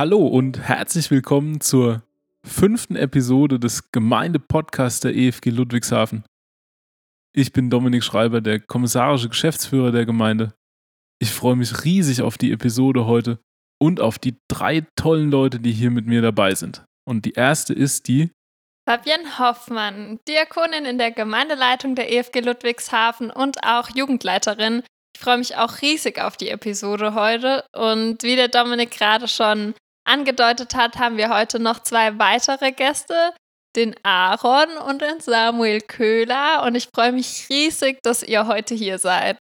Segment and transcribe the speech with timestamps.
[0.00, 2.02] Hallo und herzlich willkommen zur
[2.42, 6.24] fünften Episode des Gemeindepodcasts der EFG Ludwigshafen.
[7.36, 10.54] Ich bin Dominik Schreiber, der kommissarische Geschäftsführer der Gemeinde.
[11.18, 13.40] Ich freue mich riesig auf die Episode heute
[13.78, 16.82] und auf die drei tollen Leute, die hier mit mir dabei sind.
[17.06, 18.30] Und die erste ist die
[18.88, 24.82] Fabienne Hoffmann, Diakonin in der Gemeindeleitung der EFG Ludwigshafen und auch Jugendleiterin.
[25.14, 27.66] Ich freue mich auch riesig auf die Episode heute.
[27.76, 29.74] Und wie der Dominik gerade schon
[30.10, 33.32] angedeutet hat, haben wir heute noch zwei weitere Gäste,
[33.76, 36.64] den Aaron und den Samuel Köhler.
[36.64, 39.38] Und ich freue mich riesig, dass ihr heute hier seid.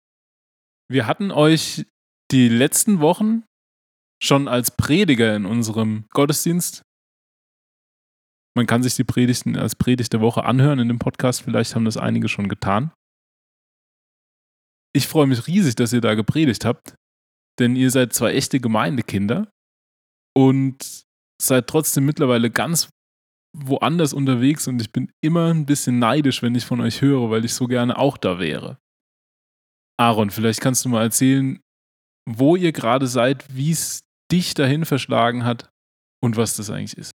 [0.90, 1.86] Wir hatten euch
[2.32, 3.44] die letzten Wochen
[4.22, 6.82] schon als Prediger in unserem Gottesdienst.
[8.56, 11.44] Man kann sich die Predigten als Predigt der Woche anhören in dem Podcast.
[11.44, 12.92] Vielleicht haben das einige schon getan.
[14.94, 16.96] Ich freue mich riesig, dass ihr da gepredigt habt,
[17.60, 19.48] denn ihr seid zwei echte Gemeindekinder
[20.38, 21.04] und
[21.42, 22.90] seid trotzdem mittlerweile ganz
[23.58, 27.44] woanders unterwegs und ich bin immer ein bisschen neidisch, wenn ich von euch höre, weil
[27.44, 28.78] ich so gerne auch da wäre.
[30.00, 31.60] Aaron, vielleicht kannst du mal erzählen,
[32.30, 35.72] wo ihr gerade seid, wie es dich dahin verschlagen hat
[36.22, 37.12] und was das eigentlich ist.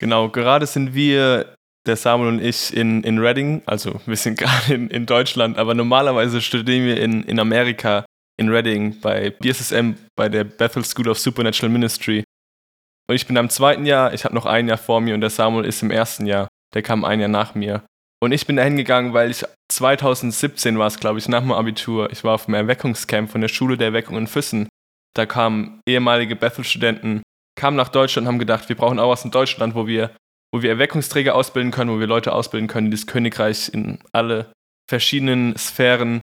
[0.00, 1.54] Genau, gerade sind wir,
[1.86, 5.74] der Samuel und ich, in, in Reading, also wir sind gerade in, in Deutschland, aber
[5.74, 8.04] normalerweise studieren wir in, in Amerika,
[8.38, 12.24] in Reading, bei BSSM, bei der Bethel School of Supernatural Ministry.
[13.08, 15.30] Und ich bin am zweiten Jahr, ich habe noch ein Jahr vor mir und der
[15.30, 17.82] Samuel ist im ersten Jahr, der kam ein Jahr nach mir.
[18.22, 22.10] Und ich bin da hingegangen, weil ich 2017 war es, glaube ich, nach dem Abitur.
[22.10, 24.68] Ich war auf einem Erweckungscamp von der Schule der Erweckung in Füssen.
[25.14, 27.22] Da kamen ehemalige Bethel-Studenten,
[27.58, 30.14] kamen nach Deutschland und haben gedacht, wir brauchen auch was in Deutschland, wo wir,
[30.52, 34.52] wo wir Erweckungsträger ausbilden können, wo wir Leute ausbilden können, die das Königreich in alle
[34.88, 36.20] verschiedenen Sphären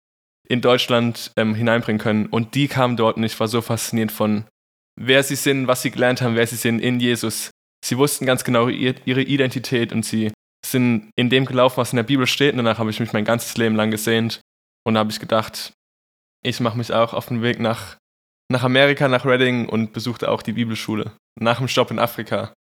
[0.51, 2.25] in Deutschland ähm, hineinbringen können.
[2.25, 4.45] Und die kamen dort und ich war so fasziniert von,
[4.99, 7.51] wer sie sind, was sie gelernt haben, wer sie sind in Jesus.
[7.83, 10.31] Sie wussten ganz genau ihre Identität und sie
[10.65, 12.51] sind in dem gelaufen, was in der Bibel steht.
[12.51, 14.41] Und danach habe ich mich mein ganzes Leben lang gesehnt
[14.85, 15.71] und habe ich gedacht,
[16.43, 17.95] ich mache mich auch auf den Weg nach,
[18.51, 21.13] nach Amerika, nach Reading und besuchte auch die Bibelschule.
[21.39, 22.53] Nach dem Stopp in Afrika.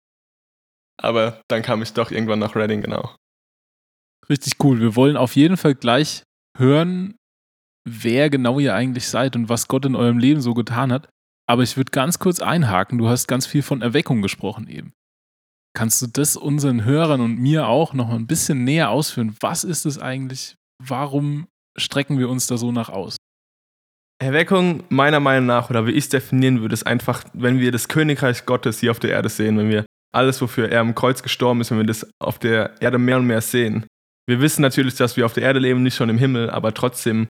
[0.96, 3.16] Aber dann kam ich doch irgendwann nach Reading, genau.
[4.28, 4.80] Richtig cool.
[4.80, 6.22] Wir wollen auf jeden Fall gleich
[6.56, 7.16] hören,
[7.84, 11.08] wer genau ihr eigentlich seid und was Gott in eurem Leben so getan hat.
[11.48, 12.98] Aber ich würde ganz kurz einhaken.
[12.98, 14.92] Du hast ganz viel von Erweckung gesprochen eben.
[15.74, 19.36] Kannst du das unseren Hörern und mir auch noch ein bisschen näher ausführen?
[19.40, 20.56] Was ist es eigentlich?
[20.82, 21.46] Warum
[21.76, 23.16] strecken wir uns da so nach aus?
[24.22, 27.88] Erweckung, meiner Meinung nach, oder wie ich es definieren würde, ist einfach, wenn wir das
[27.88, 31.60] Königreich Gottes hier auf der Erde sehen, wenn wir alles, wofür er am Kreuz gestorben
[31.60, 33.86] ist, wenn wir das auf der Erde mehr und mehr sehen.
[34.28, 37.28] Wir wissen natürlich, dass wir auf der Erde leben, nicht schon im Himmel, aber trotzdem,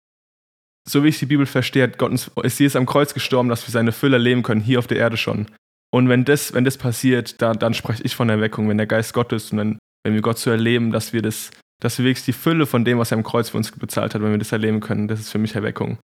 [0.88, 3.92] so wie ich die Bibel verstehe, Gott ist Jesus am Kreuz gestorben, dass wir seine
[3.92, 5.46] Fülle leben können, hier auf der Erde schon.
[5.92, 9.12] Und wenn das, wenn das passiert, da, dann spreche ich von Erweckung, wenn der Geist
[9.12, 11.50] Gottes und wenn, wenn wir Gott so erleben, dass wir das,
[11.82, 14.22] dass wir wirklich die Fülle von dem, was er am Kreuz für uns bezahlt hat,
[14.22, 15.98] wenn wir das erleben können, das ist für mich Erweckung.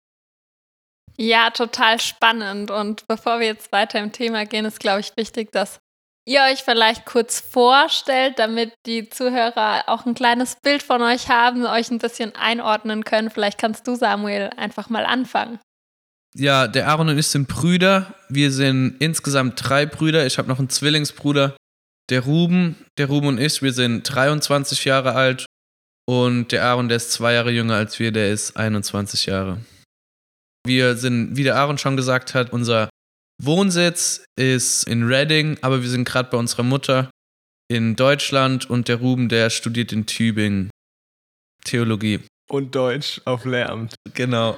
[1.17, 2.71] Ja, total spannend.
[2.71, 5.79] Und bevor wir jetzt weiter im Thema gehen, ist, glaube ich, wichtig, dass
[6.25, 11.65] ihr euch vielleicht kurz vorstellt, damit die Zuhörer auch ein kleines Bild von euch haben,
[11.65, 13.29] euch ein bisschen einordnen können.
[13.29, 15.59] Vielleicht kannst du, Samuel, einfach mal anfangen.
[16.35, 18.13] Ja, der Aaron und ich sind Brüder.
[18.27, 20.25] Wir sind insgesamt drei Brüder.
[20.25, 21.55] Ich habe noch einen Zwillingsbruder,
[22.09, 22.75] der Ruben.
[22.97, 25.45] Der Ruben und ich, wir sind 23 Jahre alt.
[26.07, 29.59] Und der Aaron, der ist zwei Jahre jünger als wir, der ist 21 Jahre.
[30.65, 32.89] Wir sind, wie der Aaron schon gesagt hat, unser
[33.41, 37.09] Wohnsitz ist in Reading, aber wir sind gerade bei unserer Mutter
[37.67, 40.69] in Deutschland und der Ruben, der studiert in Tübingen
[41.63, 42.19] Theologie.
[42.47, 43.95] Und Deutsch auf Lehramt.
[44.13, 44.57] Genau.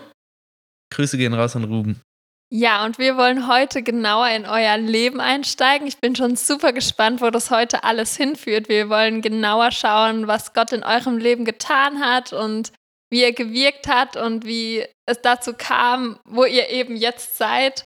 [0.93, 2.01] Grüße gehen raus an Ruben.
[2.49, 5.85] Ja, und wir wollen heute genauer in euer Leben einsteigen.
[5.85, 8.69] Ich bin schon super gespannt, wo das heute alles hinführt.
[8.69, 12.71] Wir wollen genauer schauen, was Gott in eurem Leben getan hat und
[13.09, 17.83] wie er gewirkt hat und wie es dazu kam, wo ihr eben jetzt seid.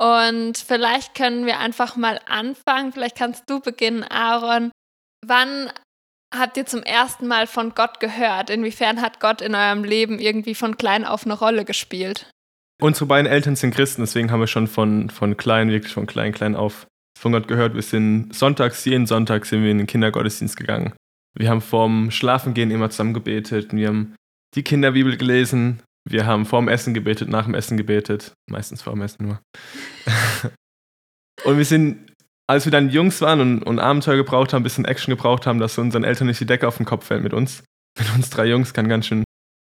[0.00, 2.92] Und vielleicht können wir einfach mal anfangen.
[2.92, 4.70] Vielleicht kannst du beginnen, Aaron.
[5.24, 5.70] Wann
[6.34, 8.50] habt ihr zum ersten Mal von Gott gehört?
[8.50, 12.28] Inwiefern hat Gott in eurem Leben irgendwie von klein auf eine Rolle gespielt?
[12.82, 16.32] Unsere beiden Eltern sind Christen, deswegen haben wir schon von, von klein, wirklich von klein,
[16.32, 16.86] klein auf
[17.18, 17.74] von Gott gehört.
[17.74, 20.92] Wir sind sonntags, jeden Sonntag sind wir in den Kindergottesdienst gegangen.
[21.36, 23.72] Wir haben vorm Schlafengehen immer zusammen gebetet.
[23.72, 24.14] Wir haben
[24.54, 25.82] die Kinderbibel gelesen.
[26.08, 28.34] Wir haben vorm Essen gebetet, nach dem Essen gebetet.
[28.50, 29.40] Meistens vorm Essen nur.
[31.44, 32.12] und wir sind,
[32.46, 35.58] als wir dann Jungs waren und, und Abenteuer gebraucht haben, ein bisschen Action gebraucht haben,
[35.58, 37.62] dass unseren Eltern nicht die Decke auf den Kopf fällt mit uns.
[37.98, 39.22] Mit uns drei Jungs kann ganz schön,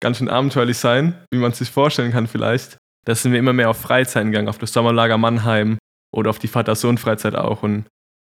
[0.02, 2.76] ganz schön abenteuerlich sein, wie man es sich vorstellen kann vielleicht.
[3.06, 5.78] Da sind wir immer mehr auf Freizeiten gegangen, auf das Sommerlager Mannheim.
[6.14, 7.62] oder auf die Vater-Sohn-Freizeit auch.
[7.62, 7.86] Und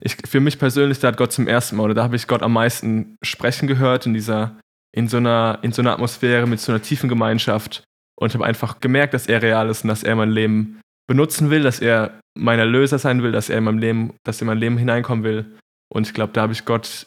[0.01, 2.43] ich, für mich persönlich, da hat Gott zum ersten Mal, oder da habe ich Gott
[2.43, 4.61] am meisten sprechen gehört in dieser,
[4.95, 7.85] in so einer, in so einer Atmosphäre mit so einer tiefen Gemeinschaft
[8.19, 11.63] und habe einfach gemerkt, dass er real ist und dass er mein Leben benutzen will,
[11.63, 14.59] dass er mein Erlöser sein will, dass er in mein Leben, dass er in mein
[14.59, 15.59] Leben hineinkommen will.
[15.93, 17.07] Und ich glaube, da habe ich Gott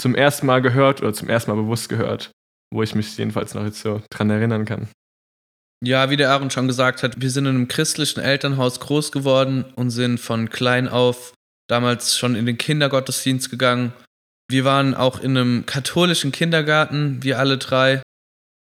[0.00, 2.30] zum ersten Mal gehört oder zum ersten Mal bewusst gehört,
[2.72, 4.88] wo ich mich jedenfalls noch jetzt so dran erinnern kann.
[5.84, 9.66] Ja, wie der Aaron schon gesagt hat, wir sind in einem christlichen Elternhaus groß geworden
[9.76, 11.34] und sind von klein auf
[11.68, 13.92] damals schon in den Kindergottesdienst gegangen.
[14.48, 18.02] Wir waren auch in einem katholischen Kindergarten, wir alle drei.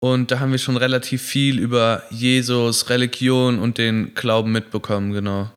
[0.01, 5.51] Und da haben wir schon relativ viel über Jesus, Religion und den Glauben mitbekommen, genau.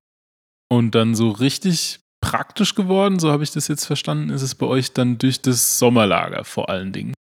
[0.70, 4.66] Und dann so richtig praktisch geworden, so habe ich das jetzt verstanden, ist es bei
[4.66, 7.14] euch dann durch das Sommerlager vor allen Dingen.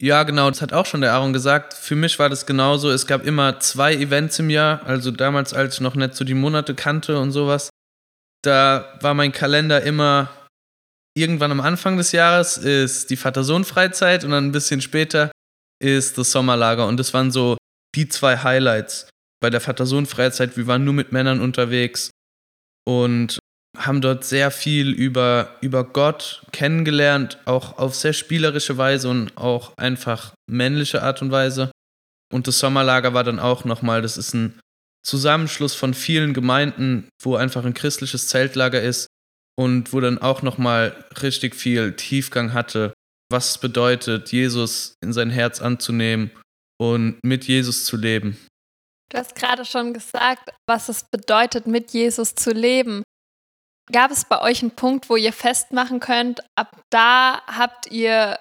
[0.00, 1.72] Ja, genau, das hat auch schon der Aaron gesagt.
[1.72, 2.90] Für mich war das genauso.
[2.90, 4.82] Es gab immer zwei Events im Jahr.
[4.84, 7.70] Also damals, als ich noch nicht so die Monate kannte und sowas,
[8.42, 10.30] da war mein Kalender immer
[11.14, 15.30] irgendwann am Anfang des Jahres ist die Vater-Sohn-Freizeit und dann ein bisschen später
[15.82, 16.86] ist das Sommerlager.
[16.86, 17.56] Und das waren so
[17.94, 19.08] die zwei Highlights.
[19.40, 22.10] Bei der Vater-Sohn-Freizeit, wir waren nur mit Männern unterwegs
[22.86, 23.38] und
[23.76, 29.76] haben dort sehr viel über, über Gott kennengelernt, auch auf sehr spielerische Weise und auch
[29.76, 31.70] einfach männliche Art und Weise.
[32.32, 34.58] Und das Sommerlager war dann auch nochmal, das ist ein
[35.04, 39.08] Zusammenschluss von vielen Gemeinden, wo einfach ein christliches Zeltlager ist
[39.56, 42.92] und wo dann auch nochmal richtig viel Tiefgang hatte,
[43.30, 46.30] was es bedeutet, Jesus in sein Herz anzunehmen
[46.80, 48.36] und mit Jesus zu leben.
[49.10, 53.02] Du hast gerade schon gesagt, was es bedeutet, mit Jesus zu leben.
[53.92, 58.38] Gab es bei euch einen Punkt, wo ihr festmachen könnt, ab da habt ihr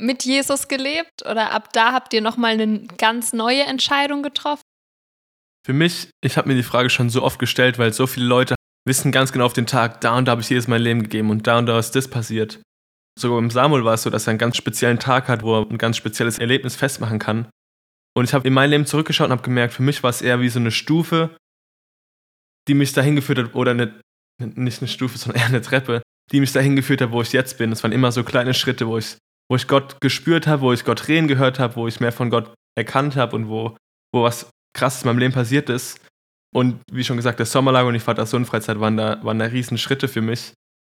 [0.00, 4.62] mit Jesus gelebt oder ab da habt ihr nochmal eine ganz neue Entscheidung getroffen?
[5.64, 8.54] Für mich, ich habe mir die Frage schon so oft gestellt, weil so viele Leute
[8.86, 11.30] wissen ganz genau auf den Tag, da und da habe ich jedes mein Leben gegeben
[11.30, 12.60] und da und da ist das passiert.
[13.18, 15.70] Sogar im Samuel war es so, dass er einen ganz speziellen Tag hat, wo er
[15.70, 17.48] ein ganz spezielles Erlebnis festmachen kann.
[18.16, 20.40] Und ich habe in mein Leben zurückgeschaut und habe gemerkt, für mich war es eher
[20.40, 21.36] wie so eine Stufe,
[22.68, 24.00] die mich dahin geführt hat, oder eine
[24.40, 26.02] nicht eine Stufe, sondern eher eine Treppe,
[26.32, 27.72] die mich dahin geführt hat, wo ich jetzt bin.
[27.72, 29.16] Es waren immer so kleine Schritte, wo ich,
[29.48, 32.30] wo ich Gott gespürt habe, wo ich Gott reden gehört habe, wo ich mehr von
[32.30, 33.76] Gott erkannt habe und wo,
[34.12, 36.00] wo was krasses in meinem Leben passiert ist.
[36.54, 40.08] Und wie schon gesagt, das Sommerlager und die Vater-Sohn-Freizeit waren da, waren da riesen Schritte
[40.08, 40.52] für mich.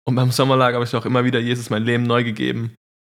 [0.07, 2.75] Und beim Sommerlager habe ich auch immer wieder Jesus mein Leben neu gegeben.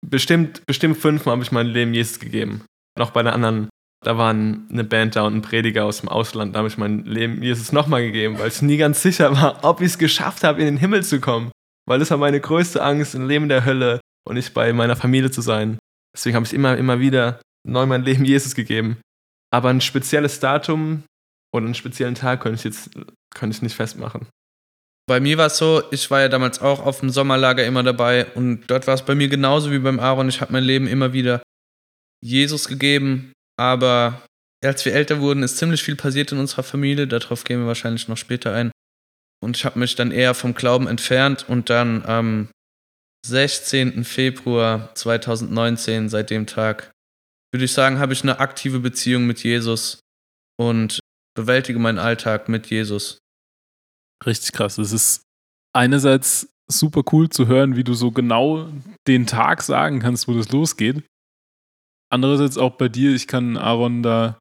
[0.06, 2.64] Bestimmt, bestimmt fünfmal habe ich mein Leben Jesus gegeben.
[2.98, 3.70] Noch bei einer anderen
[4.06, 7.06] da war eine Band da und ein Prediger aus dem Ausland, da habe ich mein
[7.06, 10.60] Leben Jesus nochmal gegeben, weil ich nie ganz sicher war, ob ich es geschafft habe,
[10.60, 11.52] in den Himmel zu kommen.
[11.88, 15.32] Weil das war meine größte Angst, ein Leben der Hölle und nicht bei meiner Familie
[15.32, 15.80] zu sein.
[16.16, 18.98] Deswegen habe ich immer, immer wieder neu mein Leben Jesus gegeben.
[19.52, 21.04] Aber ein spezielles Datum
[21.56, 22.92] oder einen speziellen Tag könnte ich jetzt
[23.34, 24.28] könnte ich nicht festmachen.
[25.08, 28.26] Bei mir war es so, ich war ja damals auch auf dem Sommerlager immer dabei
[28.34, 30.30] und dort war es bei mir genauso wie beim Aaron.
[30.30, 31.44] Ich habe mein Leben immer wieder
[32.24, 34.24] Jesus gegeben, aber
[34.64, 37.08] als wir älter wurden, ist ziemlich viel passiert in unserer Familie.
[37.08, 38.72] Darauf gehen wir wahrscheinlich noch später ein.
[39.44, 42.50] Und ich habe mich dann eher vom Glauben entfernt und dann am
[43.28, 44.04] 16.
[44.04, 46.92] Februar 2019, seit dem Tag,
[47.54, 50.00] würde ich sagen, habe ich eine aktive Beziehung mit Jesus
[50.58, 51.00] und
[51.36, 53.20] bewältige meinen Alltag mit Jesus.
[54.26, 54.78] Richtig krass.
[54.78, 55.24] Es ist
[55.74, 58.70] einerseits super cool zu hören, wie du so genau
[59.08, 61.04] den Tag sagen kannst, wo das losgeht
[62.10, 64.40] andererseits auch bei dir, ich kann Aaron da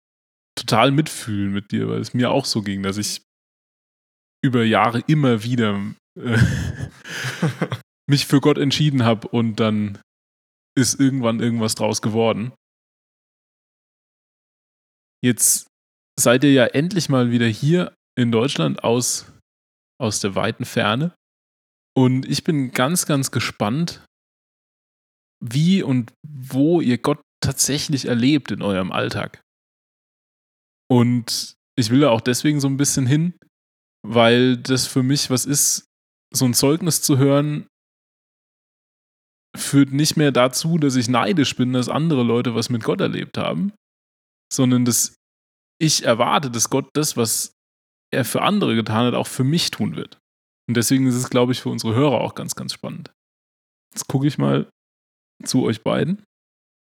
[0.57, 3.23] total mitfühlen mit dir, weil es mir auch so ging, dass ich
[4.43, 5.81] über Jahre immer wieder
[6.19, 6.39] äh,
[8.09, 9.99] mich für Gott entschieden habe und dann
[10.77, 12.53] ist irgendwann irgendwas draus geworden.
[15.23, 15.67] Jetzt
[16.18, 19.33] seid ihr ja endlich mal wieder hier in Deutschland aus,
[20.00, 21.14] aus der weiten Ferne.
[21.97, 24.04] Und ich bin ganz, ganz gespannt,
[25.40, 29.42] wie und wo ihr Gott tatsächlich erlebt in eurem Alltag.
[30.90, 33.35] Und ich will da auch deswegen so ein bisschen hin,
[34.06, 35.87] weil das für mich was ist,
[36.33, 37.66] so ein Zeugnis zu hören,
[39.56, 43.38] führt nicht mehr dazu, dass ich neidisch bin, dass andere Leute was mit Gott erlebt
[43.38, 43.73] haben,
[44.52, 45.16] sondern dass
[45.85, 47.53] ich erwarte, dass Gott das, was
[48.12, 50.19] er für andere getan hat, auch für mich tun wird.
[50.69, 53.12] Und deswegen ist es, glaube ich, für unsere Hörer auch ganz, ganz spannend.
[53.93, 54.69] Jetzt gucke ich mal
[55.45, 56.25] zu euch beiden.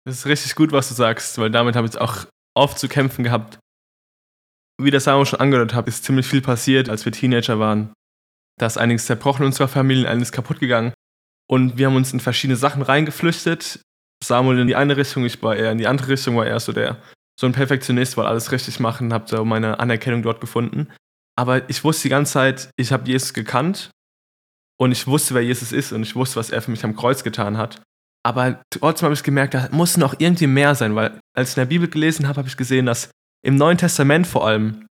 [0.06, 3.24] Das ist richtig gut, was du sagst, weil damit habe ich auch oft zu kämpfen
[3.24, 3.58] gehabt.
[4.80, 7.92] Wie das Samuel schon angehört hat, ist ziemlich viel passiert, als wir Teenager waren.
[8.58, 10.92] Da ist einiges zerbrochen in unserer Familie, einiges kaputt gegangen.
[11.48, 13.80] Und wir haben uns in verschiedene Sachen reingeflüchtet.
[14.24, 16.72] Samuel in die eine Richtung, ich war eher in die andere Richtung, war eher so
[16.72, 17.00] der,
[17.38, 20.88] so ein Perfektionist, weil alles richtig machen, habe so meine Anerkennung dort gefunden.
[21.36, 23.90] Aber ich wusste die ganze Zeit, ich habe Jesus gekannt
[24.78, 27.24] und ich wusste, wer Jesus ist und ich wusste, was er für mich am Kreuz
[27.24, 27.82] getan hat.
[28.24, 31.60] Aber trotzdem habe ich gemerkt, da muss noch irgendwie mehr sein, weil als ich in
[31.62, 33.10] der Bibel gelesen habe, habe ich gesehen, dass
[33.44, 34.86] im Neuen Testament vor allem,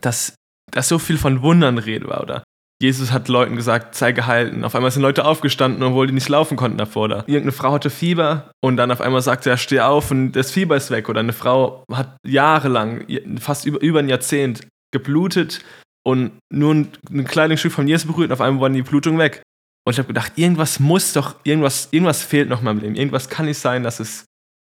[0.00, 0.34] dass,
[0.70, 2.44] dass so viel von Wundern Rede war, oder?
[2.82, 4.64] Jesus hat Leuten gesagt, sei gehalten.
[4.64, 7.04] Auf einmal sind Leute aufgestanden, obwohl die nicht laufen konnten davor.
[7.04, 10.50] Oder irgendeine Frau hatte Fieber und dann auf einmal sagte er, steh auf und das
[10.50, 11.08] Fieber ist weg.
[11.08, 13.06] Oder eine Frau hat jahrelang,
[13.38, 15.64] fast über, über ein Jahrzehnt geblutet
[16.04, 19.18] und nur ein, ein kleines Stück von Jesus berührt und auf einmal war die Blutung
[19.18, 19.42] weg.
[19.86, 22.94] Und ich habe gedacht, irgendwas muss doch, irgendwas, irgendwas fehlt noch mal mit ihm.
[22.94, 24.24] Irgendwas kann nicht sein, dass es,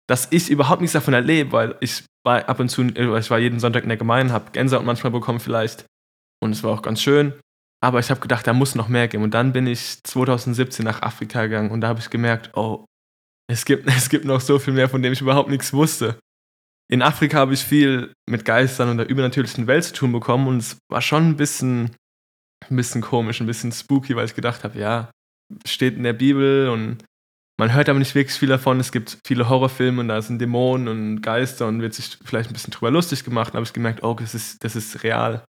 [0.09, 3.61] dass ich überhaupt nichts davon erlebe, weil ich war ab und zu, ich war jeden
[3.61, 5.85] Sonntag in der Gemeinde, habe Gänsehaut manchmal bekommen vielleicht
[6.43, 7.35] und es war auch ganz schön.
[7.85, 9.25] Aber ich habe gedacht, da muss noch mehr geben.
[9.25, 12.87] Und dann bin ich 2017 nach Afrika gegangen und da habe ich gemerkt, oh,
[13.47, 16.19] es gibt, es gibt noch so viel mehr, von dem ich überhaupt nichts wusste.
[16.91, 20.59] In Afrika habe ich viel mit Geistern und der übernatürlichen Welt zu tun bekommen und
[20.59, 21.95] es war schon ein bisschen,
[22.71, 25.11] ein bisschen komisch, ein bisschen spooky, weil ich gedacht habe, ja,
[25.67, 27.05] steht in der Bibel und
[27.59, 28.81] man hört aber nicht wirklich viel davon.
[28.81, 32.55] Es gibt viele Horrorfilme und da sind Dämonen und Geister und wird sich vielleicht ein
[32.55, 33.53] bisschen drüber lustig gemacht.
[33.53, 35.45] Da habe ich gemerkt, oh, das ist, das ist real.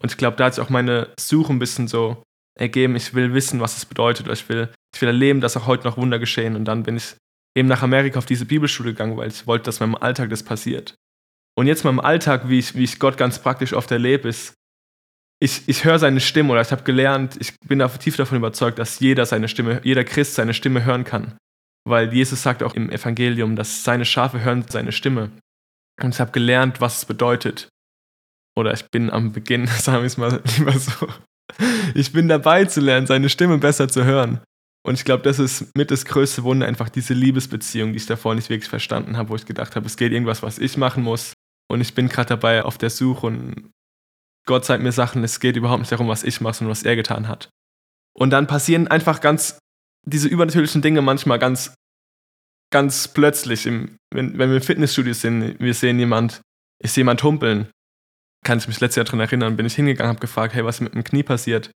[0.00, 2.22] Und ich glaube, da hat sich auch meine Suche ein bisschen so
[2.58, 2.96] ergeben.
[2.96, 4.28] Ich will wissen, was es bedeutet.
[4.28, 6.56] Ich will, ich will erleben, dass auch heute noch Wunder geschehen.
[6.56, 7.16] Und dann bin ich
[7.56, 10.94] eben nach Amerika auf diese Bibelschule gegangen, weil ich wollte, dass meinem Alltag das passiert.
[11.58, 14.54] Und jetzt meinem Alltag, wie ich, wie ich Gott ganz praktisch oft erlebe, ist,
[15.40, 19.00] ich, ich höre seine Stimme oder ich habe gelernt, ich bin tief davon überzeugt, dass
[19.00, 21.36] jeder seine Stimme, jeder Christ seine Stimme hören kann.
[21.86, 25.30] Weil Jesus sagt auch im Evangelium, dass seine Schafe hören seine Stimme.
[26.02, 27.68] Und ich habe gelernt, was es bedeutet,
[28.56, 31.08] oder ich bin am Beginn, sagen wir es mal lieber so,
[31.94, 34.40] ich bin dabei zu lernen, seine Stimme besser zu hören.
[34.84, 38.34] Und ich glaube, das ist mit das größte Wunder, einfach diese Liebesbeziehung, die ich davor
[38.34, 41.32] nicht wirklich verstanden habe, wo ich gedacht habe, es geht irgendwas, was ich machen muss.
[41.68, 43.72] Und ich bin gerade dabei auf der Suche und
[44.46, 46.94] Gott zeigt mir Sachen, es geht überhaupt nicht darum, was ich mache, sondern was er
[46.94, 47.50] getan hat.
[48.14, 49.58] Und dann passieren einfach ganz
[50.06, 51.74] diese übernatürlichen Dinge manchmal ganz,
[52.70, 53.66] ganz plötzlich.
[53.66, 56.42] Im, wenn, wenn wir im Fitnessstudio sind, wir sehen jemand,
[56.80, 57.68] ich sehe jemand humpeln
[58.44, 60.80] kann ich mich letztes Jahr daran erinnern, bin ich hingegangen, habe gefragt, hey, was ist
[60.82, 61.70] mit dem Knie passiert?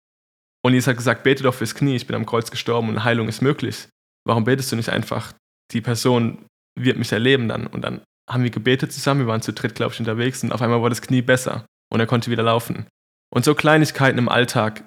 [0.65, 3.29] Und Jesus hat gesagt, bete doch fürs Knie, ich bin am Kreuz gestorben und Heilung
[3.29, 3.89] ist möglich.
[4.27, 5.33] Warum betest du nicht einfach?
[5.73, 6.45] Die Person
[6.79, 7.67] wird mich erleben dann.
[7.67, 10.61] Und dann haben wir gebetet zusammen, wir waren zu dritt, glaube ich, unterwegs und auf
[10.61, 12.87] einmal war das Knie besser und er konnte wieder laufen.
[13.31, 14.85] Und so Kleinigkeiten im Alltag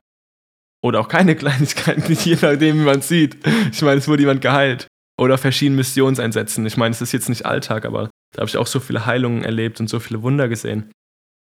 [0.83, 3.37] oder auch keine Kleinigkeiten, je nachdem, wie man sieht.
[3.71, 4.87] Ich meine, es wurde jemand geheilt.
[5.19, 6.65] Oder verschiedene Missionseinsätzen.
[6.65, 9.43] Ich meine, es ist jetzt nicht Alltag, aber da habe ich auch so viele Heilungen
[9.43, 10.91] erlebt und so viele Wunder gesehen.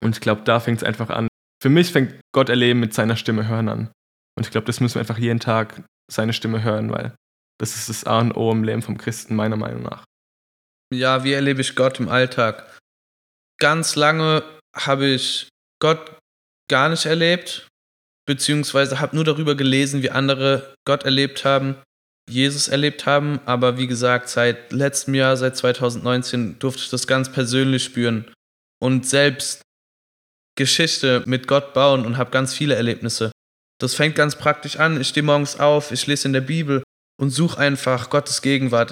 [0.03, 1.27] Und ich glaube, da fängt es einfach an.
[1.62, 3.91] Für mich fängt Gott erleben mit seiner Stimme hören an.
[4.38, 7.13] Und ich glaube, das müssen wir einfach jeden Tag seine Stimme hören, weil
[7.60, 10.06] das ist das A und O im Leben vom Christen, meiner Meinung nach.
[10.94, 12.77] Ja, wie erlebe ich Gott im Alltag?
[13.60, 15.50] Ganz lange habe ich
[15.82, 16.18] Gott
[16.70, 17.68] gar nicht erlebt,
[18.25, 21.75] beziehungsweise habe nur darüber gelesen, wie andere Gott erlebt haben,
[22.29, 23.39] Jesus erlebt haben.
[23.46, 28.32] Aber wie gesagt, seit letztem Jahr, seit 2019, durfte ich das ganz persönlich spüren.
[28.82, 29.62] Und selbst
[30.60, 33.32] Geschichte mit Gott bauen und habe ganz viele Erlebnisse.
[33.80, 35.00] Das fängt ganz praktisch an.
[35.00, 36.84] Ich stehe morgens auf, ich lese in der Bibel
[37.20, 38.92] und suche einfach Gottes Gegenwart.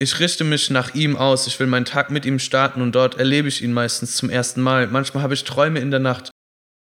[0.00, 1.48] Ich richte mich nach ihm aus.
[1.48, 4.60] Ich will meinen Tag mit ihm starten und dort erlebe ich ihn meistens zum ersten
[4.60, 4.86] Mal.
[4.86, 6.30] Manchmal habe ich Träume in der Nacht,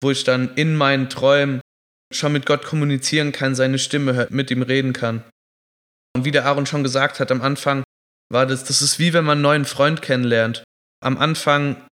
[0.04, 1.60] wo ich dann in meinen Träumen
[2.14, 5.24] schon mit Gott kommunizieren kann, seine Stimme hört, mit ihm reden kann.
[6.16, 7.84] Und wie der Aaron schon gesagt hat am Anfang,
[8.30, 10.64] war das, das ist wie wenn man einen neuen Freund kennenlernt.
[11.04, 11.87] Am Anfang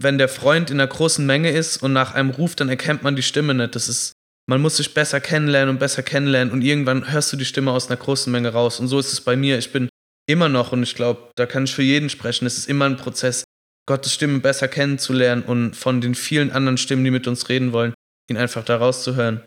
[0.00, 3.16] wenn der Freund in einer großen Menge ist und nach einem ruft, dann erkennt man
[3.16, 3.74] die Stimme nicht.
[3.74, 4.12] Das ist,
[4.46, 7.88] man muss sich besser kennenlernen und besser kennenlernen und irgendwann hörst du die Stimme aus
[7.88, 8.78] einer großen Menge raus.
[8.80, 9.58] Und so ist es bei mir.
[9.58, 9.88] Ich bin
[10.28, 12.96] immer noch, und ich glaube, da kann ich für jeden sprechen, es ist immer ein
[12.96, 13.44] Prozess,
[13.86, 17.94] Gottes Stimme besser kennenzulernen und von den vielen anderen Stimmen, die mit uns reden wollen,
[18.28, 19.42] ihn einfach da rauszuhören.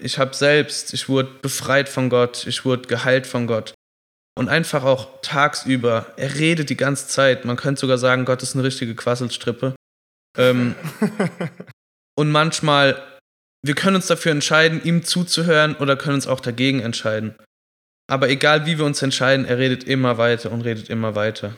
[0.00, 3.74] Ich habe selbst, ich wurde befreit von Gott, ich wurde geheilt von Gott.
[4.38, 7.44] Und einfach auch tagsüber, er redet die ganze Zeit.
[7.44, 9.74] Man könnte sogar sagen, Gott ist eine richtige Quasselstrippe.
[10.38, 10.74] Ähm,
[12.18, 13.02] und manchmal,
[13.62, 17.34] wir können uns dafür entscheiden, ihm zuzuhören oder können uns auch dagegen entscheiden.
[18.10, 21.56] Aber egal wie wir uns entscheiden, er redet immer weiter und redet immer weiter.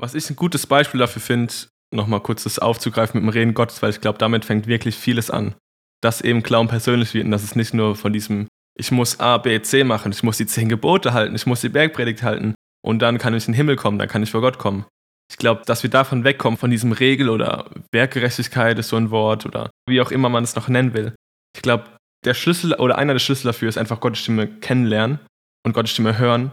[0.00, 1.54] Was ich ein gutes Beispiel dafür finde,
[1.92, 5.30] nochmal kurz das aufzugreifen mit dem Reden Gottes, weil ich glaube, damit fängt wirklich vieles
[5.30, 5.54] an.
[6.00, 9.38] Dass eben Clown persönlich wird und dass es nicht nur von diesem, ich muss A,
[9.38, 12.54] B, C machen, ich muss die zehn Gebote halten, ich muss die Bergpredigt halten
[12.84, 14.84] und dann kann ich in den Himmel kommen, dann kann ich vor Gott kommen.
[15.30, 19.46] Ich glaube, dass wir davon wegkommen, von diesem Regel- oder Werkgerechtigkeit ist so ein Wort
[19.46, 21.14] oder wie auch immer man es noch nennen will.
[21.56, 21.84] Ich glaube,
[22.24, 25.20] der Schlüssel oder einer der Schlüssel dafür ist einfach Gottes Stimme kennenlernen
[25.64, 26.52] und Gottes Stimme hören.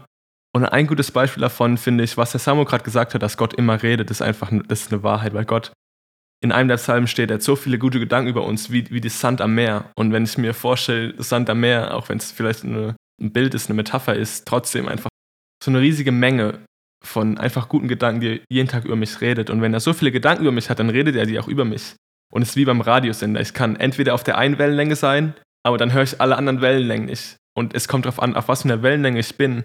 [0.54, 3.54] Und ein gutes Beispiel davon finde ich, was der Samuel gerade gesagt hat, dass Gott
[3.54, 5.72] immer redet, ist einfach das ist eine Wahrheit, weil Gott,
[6.42, 9.00] in einem der Psalmen steht, er hat so viele gute Gedanken über uns, wie, wie
[9.00, 9.90] die Sand am Meer.
[9.96, 13.54] Und wenn ich mir vorstelle, Sand am Meer, auch wenn es vielleicht eine, ein Bild
[13.54, 15.08] ist, eine Metapher ist, trotzdem einfach
[15.64, 16.58] so eine riesige Menge
[17.02, 19.50] von einfach guten Gedanken, die jeden Tag über mich redet.
[19.50, 21.64] Und wenn er so viele Gedanken über mich hat, dann redet er die auch über
[21.64, 21.96] mich.
[22.32, 23.40] Und es ist wie beim Radiosender.
[23.40, 27.06] Ich kann entweder auf der einen Wellenlänge sein, aber dann höre ich alle anderen Wellenlängen
[27.06, 27.36] nicht.
[27.54, 29.64] Und es kommt darauf an, auf was für einer Wellenlänge ich bin.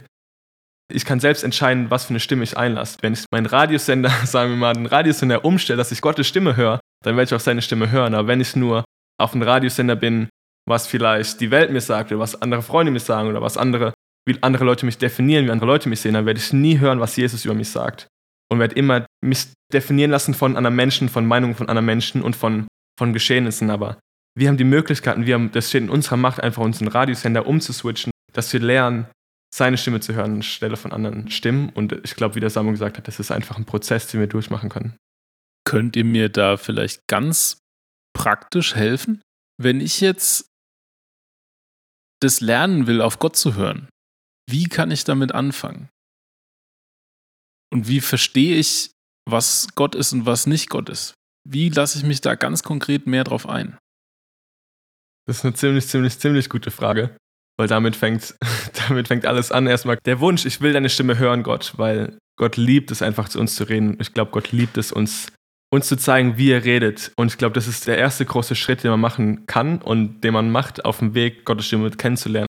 [0.91, 2.98] Ich kann selbst entscheiden, was für eine Stimme ich einlasse.
[3.01, 6.79] Wenn ich meinen Radiosender, sagen wir mal, den Radiosender umstelle, dass ich Gottes Stimme höre,
[7.03, 8.13] dann werde ich auch seine Stimme hören.
[8.13, 8.84] Aber wenn ich nur
[9.20, 10.29] auf einem Radiosender bin,
[10.67, 13.94] was vielleicht die Welt mir sagt oder was andere Freunde mir sagen oder was andere,
[14.28, 17.00] wie andere Leute mich definieren, wie andere Leute mich sehen, dann werde ich nie hören,
[17.00, 18.08] was Jesus über mich sagt.
[18.50, 22.36] Und werde immer mich definieren lassen von anderen Menschen, von Meinungen von anderen Menschen und
[22.36, 22.68] von,
[22.98, 23.70] von Geschehnissen.
[23.70, 24.00] Aber
[24.38, 28.12] wir haben die Möglichkeiten, wir haben, das steht in unserer Macht, einfach unseren Radiosender umzuswitchen,
[28.34, 29.08] dass wir lernen,
[29.54, 31.70] seine Stimme zu hören anstelle von anderen Stimmen.
[31.70, 34.28] Und ich glaube, wie der Samuel gesagt hat, das ist einfach ein Prozess, den wir
[34.28, 34.98] durchmachen können.
[35.66, 37.60] Könnt ihr mir da vielleicht ganz
[38.14, 39.22] praktisch helfen?
[39.58, 40.48] Wenn ich jetzt
[42.22, 43.90] das lernen will, auf Gott zu hören,
[44.50, 45.89] wie kann ich damit anfangen?
[47.72, 48.92] Und wie verstehe ich,
[49.30, 51.13] was Gott ist und was nicht Gott ist?
[51.48, 53.77] Wie lasse ich mich da ganz konkret mehr drauf ein?
[55.27, 57.16] Das ist eine ziemlich, ziemlich, ziemlich gute Frage.
[57.58, 58.36] Weil damit fängt,
[58.88, 59.68] damit fängt alles an.
[59.68, 63.39] Erstmal der Wunsch, ich will deine Stimme hören, Gott, weil Gott liebt es einfach zu
[63.39, 63.98] uns zu reden.
[64.00, 65.27] Ich glaube, Gott liebt es uns,
[65.74, 67.12] uns zu zeigen, wie er redet.
[67.18, 70.34] Und ich glaube, das ist der erste große Schritt, den man machen kann und den
[70.34, 72.47] man macht auf dem Weg, Gottes Stimme kennenzulernen.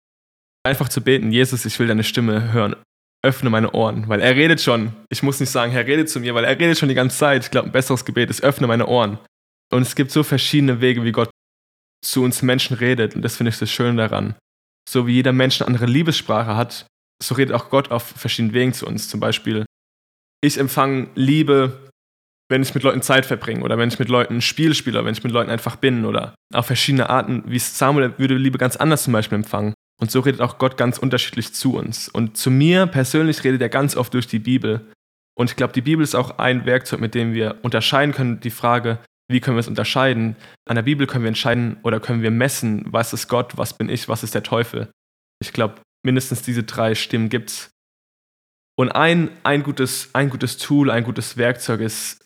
[0.65, 2.77] Einfach zu beten, Jesus, ich will deine Stimme hören.
[3.25, 4.93] Öffne meine Ohren, weil er redet schon.
[5.09, 7.45] Ich muss nicht sagen, Herr, rede zu mir, weil er redet schon die ganze Zeit.
[7.45, 9.19] Ich glaube, ein besseres Gebet ist, öffne meine Ohren.
[9.73, 11.31] Und es gibt so verschiedene Wege, wie Gott
[12.05, 13.15] zu uns Menschen redet.
[13.15, 14.35] Und das finde ich so schön daran
[14.89, 16.87] so wie jeder Mensch eine andere Liebessprache hat,
[17.23, 19.09] so redet auch Gott auf verschiedenen Wegen zu uns.
[19.09, 19.65] Zum Beispiel,
[20.43, 21.89] ich empfange Liebe,
[22.51, 25.13] wenn ich mit Leuten Zeit verbringe oder wenn ich mit Leuten ein Spiel spiele, wenn
[25.13, 29.05] ich mit Leuten einfach bin oder auf verschiedene Arten, wie Samuel würde Liebe ganz anders
[29.05, 29.75] zum Beispiel empfangen.
[30.03, 32.09] Und so redet auch Gott ganz unterschiedlich zu uns.
[32.09, 34.91] Und zu mir persönlich redet er ganz oft durch die Bibel.
[35.39, 38.51] Und ich glaube, die Bibel ist auch ein Werkzeug, mit dem wir unterscheiden können, die
[38.51, 38.99] Frage,
[39.31, 40.35] wie können wir es unterscheiden?
[40.69, 43.89] An der Bibel können wir entscheiden oder können wir messen, was ist Gott, was bin
[43.89, 44.91] ich, was ist der Teufel.
[45.41, 47.71] Ich glaube, mindestens diese drei Stimmen gibt es.
[48.77, 52.22] Und ein, ein, gutes, ein gutes Tool, ein gutes Werkzeug ist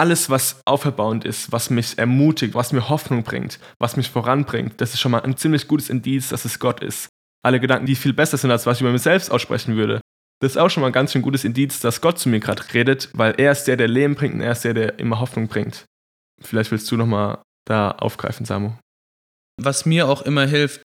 [0.00, 4.80] alles, was auferbauend ist, was mich ermutigt, was mir Hoffnung bringt, was mich voranbringt.
[4.80, 7.10] Das ist schon mal ein ziemlich gutes Indiz, dass es Gott ist.
[7.44, 10.00] Alle Gedanken, die viel besser sind, als was ich über mich selbst aussprechen würde,
[10.40, 12.62] das ist auch schon mal ein ganz schön gutes Indiz, dass Gott zu mir gerade
[12.72, 15.48] redet, weil er ist der, der Leben bringt und er ist der, der immer Hoffnung
[15.48, 15.84] bringt.
[16.40, 18.72] Vielleicht willst du nochmal da aufgreifen, Samu.
[19.60, 20.80] Was mir auch immer hilft,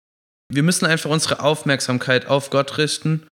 [0.52, 3.26] wir müssen einfach unsere Aufmerksamkeit auf Gott richten.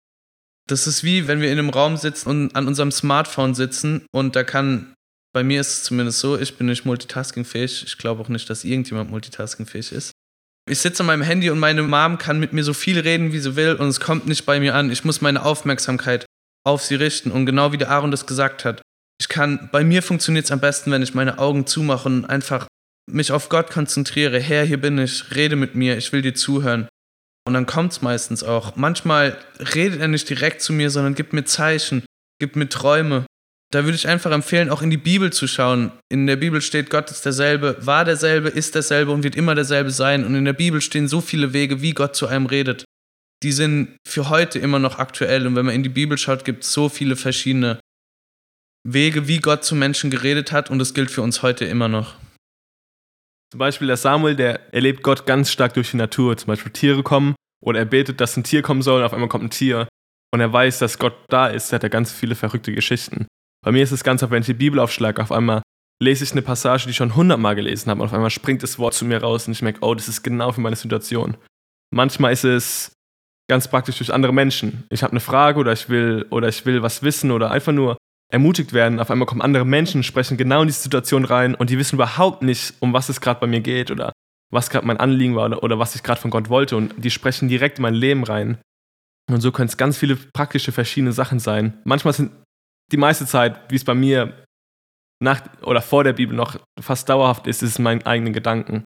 [0.69, 4.37] Das ist wie, wenn wir in einem Raum sitzen und an unserem Smartphone sitzen und
[4.37, 4.93] da kann,
[5.35, 7.85] bei mir ist es zumindest so, ich bin nicht multitaskingfähig.
[7.87, 10.12] Ich glaube auch nicht, dass irgendjemand multitaskingfähig ist.
[10.70, 13.40] Ich sitze an meinem Handy und meine Mom kann mit mir so viel reden, wie
[13.40, 14.90] sie will und es kommt nicht bei mir an.
[14.90, 16.25] Ich muss meine Aufmerksamkeit
[16.64, 18.81] auf sie richten und genau wie der Aaron das gesagt hat.
[19.20, 22.68] Ich kann, bei mir funktioniert es am besten, wenn ich meine Augen zumache und einfach
[23.11, 24.38] mich auf Gott konzentriere.
[24.38, 26.88] Herr, hier bin ich, rede mit mir, ich will dir zuhören.
[27.47, 28.77] Und dann kommt es meistens auch.
[28.77, 29.37] Manchmal
[29.75, 32.05] redet er nicht direkt zu mir, sondern gibt mir Zeichen,
[32.40, 33.27] gibt mir Träume,
[33.75, 35.91] da würde ich einfach empfehlen, auch in die Bibel zu schauen.
[36.09, 39.91] In der Bibel steht, Gott ist derselbe, war derselbe, ist derselbe und wird immer derselbe
[39.91, 40.25] sein.
[40.25, 42.85] Und in der Bibel stehen so viele Wege, wie Gott zu einem redet.
[43.43, 45.47] Die sind für heute immer noch aktuell.
[45.47, 47.81] Und wenn man in die Bibel schaut, gibt es so viele verschiedene
[48.87, 50.71] Wege, wie Gott zu Menschen geredet hat.
[50.71, 52.15] Und das gilt für uns heute immer noch.
[53.51, 56.37] Zum Beispiel der Samuel, der erlebt Gott ganz stark durch die Natur.
[56.37, 59.29] Zum Beispiel Tiere kommen oder er betet, dass ein Tier kommen soll und auf einmal
[59.29, 59.89] kommt ein Tier.
[60.33, 63.27] Und er weiß, dass Gott da ist, hat er ganz viele verrückte Geschichten.
[63.64, 65.62] Bei mir ist es ganz oft, wenn ich die Bibel aufschlage, auf einmal
[66.03, 68.79] lese ich eine Passage, die ich schon hundertmal gelesen habe und auf einmal springt das
[68.79, 71.37] Wort zu mir raus und ich merke, oh, das ist genau für meine Situation.
[71.90, 72.92] Manchmal ist es
[73.48, 74.85] ganz praktisch durch andere Menschen.
[74.90, 77.96] Ich habe eine Frage oder ich will oder ich will was wissen oder einfach nur
[78.31, 79.00] ermutigt werden.
[79.00, 82.42] Auf einmal kommen andere Menschen, sprechen genau in diese Situation rein und die wissen überhaupt
[82.42, 84.12] nicht, um was es gerade bei mir geht oder
[84.50, 87.11] was gerade mein Anliegen war oder, oder was ich gerade von Gott wollte und die
[87.11, 88.59] sprechen direkt in mein Leben rein.
[89.31, 91.79] Und so können es ganz viele praktische verschiedene Sachen sein.
[91.85, 92.31] Manchmal sind
[92.92, 94.44] die meiste Zeit, wie es bei mir
[95.23, 98.85] nach oder vor der Bibel noch fast dauerhaft ist, ist mein eigenen Gedanken.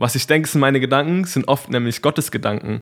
[0.00, 2.80] Was ich denke, sind meine Gedanken, sind oft nämlich Gottes Gedanken,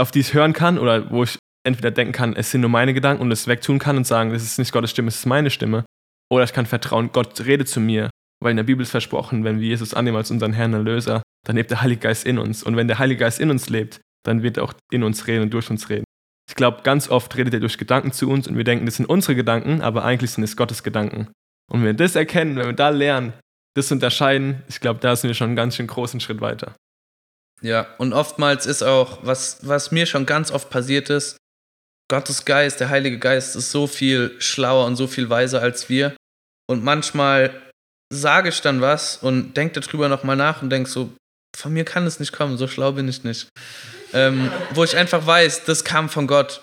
[0.00, 2.94] auf die ich hören kann oder wo ich entweder denken kann, es sind nur meine
[2.94, 5.50] Gedanken und es wegtun kann und sagen, das ist nicht Gottes Stimme, es ist meine
[5.50, 5.84] Stimme.
[6.30, 8.10] Oder ich kann vertrauen, Gott redet zu mir,
[8.42, 11.56] weil in der Bibel ist versprochen, wenn wir Jesus annehmen als unseren Herrn Erlöser, dann
[11.56, 12.62] lebt der Heilige Geist in uns.
[12.62, 15.42] Und wenn der Heilige Geist in uns lebt, dann wird er auch in uns reden
[15.42, 16.04] und durch uns reden.
[16.48, 19.06] Ich glaube, ganz oft redet er durch Gedanken zu uns und wir denken, das sind
[19.06, 21.28] unsere Gedanken, aber eigentlich sind es Gottes Gedanken.
[21.70, 23.32] Und wenn wir das erkennen, wenn wir da lernen,
[23.74, 26.76] das unterscheiden, ich glaube, da sind wir schon einen ganz schön großen Schritt weiter.
[27.62, 31.38] Ja, und oftmals ist auch, was, was mir schon ganz oft passiert ist,
[32.10, 36.14] Gottes Geist, der Heilige Geist ist so viel schlauer und so viel weiser als wir.
[36.66, 37.62] Und manchmal
[38.12, 41.10] sage ich dann was und denke darüber nochmal nach und denke so,
[41.56, 43.48] von mir kann es nicht kommen, so schlau bin ich nicht.
[44.14, 46.60] Ähm, wo ich einfach weiß, das kam von Gott.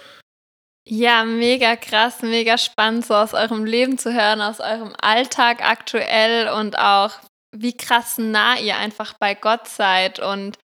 [0.87, 6.49] Ja, mega krass, mega spannend, so aus eurem Leben zu hören, aus eurem Alltag aktuell
[6.49, 7.11] und auch,
[7.55, 10.19] wie krass nah ihr einfach bei Gott seid.
[10.19, 10.57] Und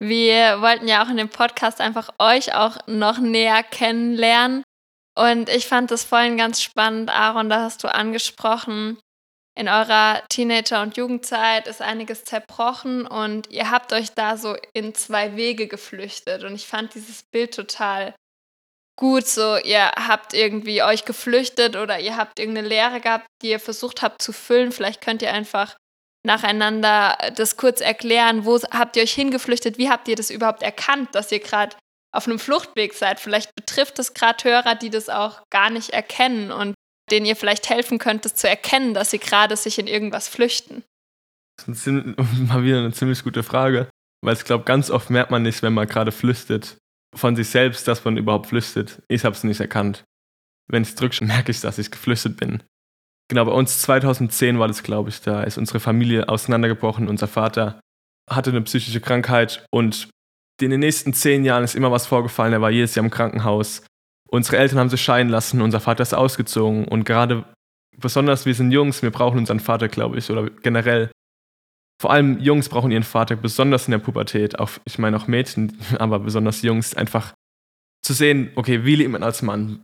[0.00, 4.62] wir wollten ja auch in dem Podcast einfach euch auch noch näher kennenlernen.
[5.16, 8.98] Und ich fand das vorhin ganz spannend, Aaron, da hast du angesprochen,
[9.58, 14.94] in eurer Teenager- und Jugendzeit ist einiges zerbrochen und ihr habt euch da so in
[14.94, 16.44] zwei Wege geflüchtet.
[16.44, 18.14] Und ich fand dieses Bild total
[18.96, 19.26] gut.
[19.26, 24.00] So, ihr habt irgendwie euch geflüchtet oder ihr habt irgendeine Lehre gehabt, die ihr versucht
[24.00, 24.70] habt zu füllen.
[24.70, 25.74] Vielleicht könnt ihr einfach
[26.24, 28.44] nacheinander das kurz erklären.
[28.44, 29.76] Wo habt ihr euch hingeflüchtet?
[29.76, 31.76] Wie habt ihr das überhaupt erkannt, dass ihr gerade
[32.14, 33.18] auf einem Fluchtweg seid?
[33.18, 36.74] Vielleicht betrifft es gerade Hörer, die das auch gar nicht erkennen und
[37.10, 40.84] denen ihr vielleicht helfen könnt, das zu erkennen, dass sie gerade sich in irgendwas flüchten.
[41.56, 43.88] Das ist mal wieder eine ziemlich gute Frage,
[44.24, 46.78] weil ich glaube, ganz oft merkt man nicht, wenn man gerade flüchtet,
[47.14, 49.02] von sich selbst, dass man überhaupt flüchtet.
[49.08, 50.04] Ich habe es nicht erkannt.
[50.70, 52.62] Wenn ich drücke, merke ich, dass ich geflüchtet bin.
[53.28, 57.08] Genau, bei uns 2010 war das, glaube ich, da ist unsere Familie auseinandergebrochen.
[57.08, 57.80] Unser Vater
[58.28, 60.08] hatte eine psychische Krankheit und
[60.60, 62.52] in den nächsten zehn Jahren ist immer was vorgefallen.
[62.52, 63.84] Er war jedes Jahr im Krankenhaus.
[64.28, 67.44] Unsere Eltern haben sich scheiden lassen, unser Vater ist ausgezogen und gerade,
[67.96, 71.10] besonders wir sind Jungs, wir brauchen unseren Vater, glaube ich, oder generell
[72.00, 74.58] vor allem Jungs brauchen ihren Vater, besonders in der Pubertät.
[74.58, 77.34] Auch, ich meine auch Mädchen, aber besonders Jungs, einfach
[78.04, 79.82] zu sehen, okay, wie lebt man als Mann?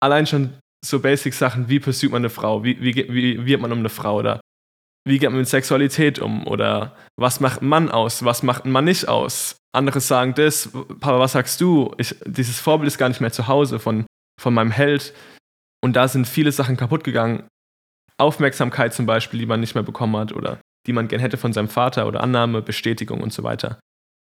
[0.00, 2.64] Allein schon so Basic-Sachen, wie pursuit man eine Frau?
[2.64, 4.18] Wie, wie, wie wird man um eine Frau?
[4.18, 4.40] Oder
[5.06, 6.46] wie geht man mit Sexualität um?
[6.46, 8.24] Oder was macht ein Mann aus?
[8.24, 9.56] Was macht ein Mann nicht aus?
[9.72, 11.94] Andere sagen das, Papa, was sagst du?
[11.98, 14.04] Ich, dieses Vorbild ist gar nicht mehr zu Hause von,
[14.40, 15.14] von meinem Held.
[15.82, 17.48] Und da sind viele Sachen kaputt gegangen.
[18.18, 20.32] Aufmerksamkeit zum Beispiel, die man nicht mehr bekommen hat.
[20.32, 23.80] Oder die man gern hätte von seinem Vater oder Annahme, Bestätigung und so weiter.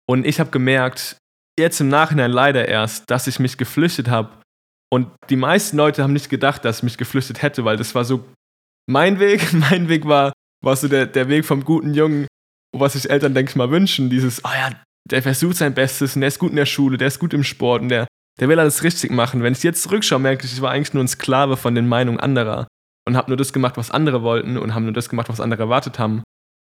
[0.09, 1.17] Und ich habe gemerkt,
[1.59, 4.31] jetzt im Nachhinein leider erst, dass ich mich geflüchtet habe.
[4.91, 8.05] Und die meisten Leute haben nicht gedacht, dass ich mich geflüchtet hätte, weil das war
[8.05, 8.25] so
[8.87, 9.53] mein Weg.
[9.53, 10.33] Mein Weg war,
[10.63, 12.27] war so der, der Weg vom guten Jungen,
[12.75, 14.11] was sich Eltern, denke ich mal, wünschen.
[14.11, 14.71] Dieses, oh ja,
[15.11, 17.45] der versucht sein Bestes und der ist gut in der Schule, der ist gut im
[17.45, 18.07] Sport und der,
[18.41, 19.43] der will alles richtig machen.
[19.43, 22.21] Wenn ich jetzt zurückschaue, merke ich, ich war eigentlich nur ein Sklave von den Meinungen
[22.21, 22.67] anderer
[23.07, 25.65] und habe nur das gemacht, was andere wollten und habe nur das gemacht, was andere
[25.65, 26.23] erwartet haben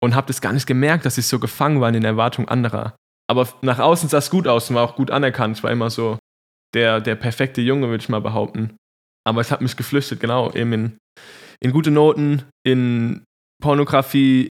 [0.02, 2.96] und habe das gar nicht gemerkt, dass ich so gefangen war in den Erwartungen anderer.
[3.26, 5.56] Aber nach außen sah es gut aus und war auch gut anerkannt.
[5.56, 6.18] Ich war immer so
[6.74, 8.76] der, der perfekte Junge, würde ich mal behaupten.
[9.26, 10.98] Aber ich habe mich geflüchtet, genau, eben in,
[11.60, 13.24] in gute Noten, in
[13.64, 14.48] Pornografie.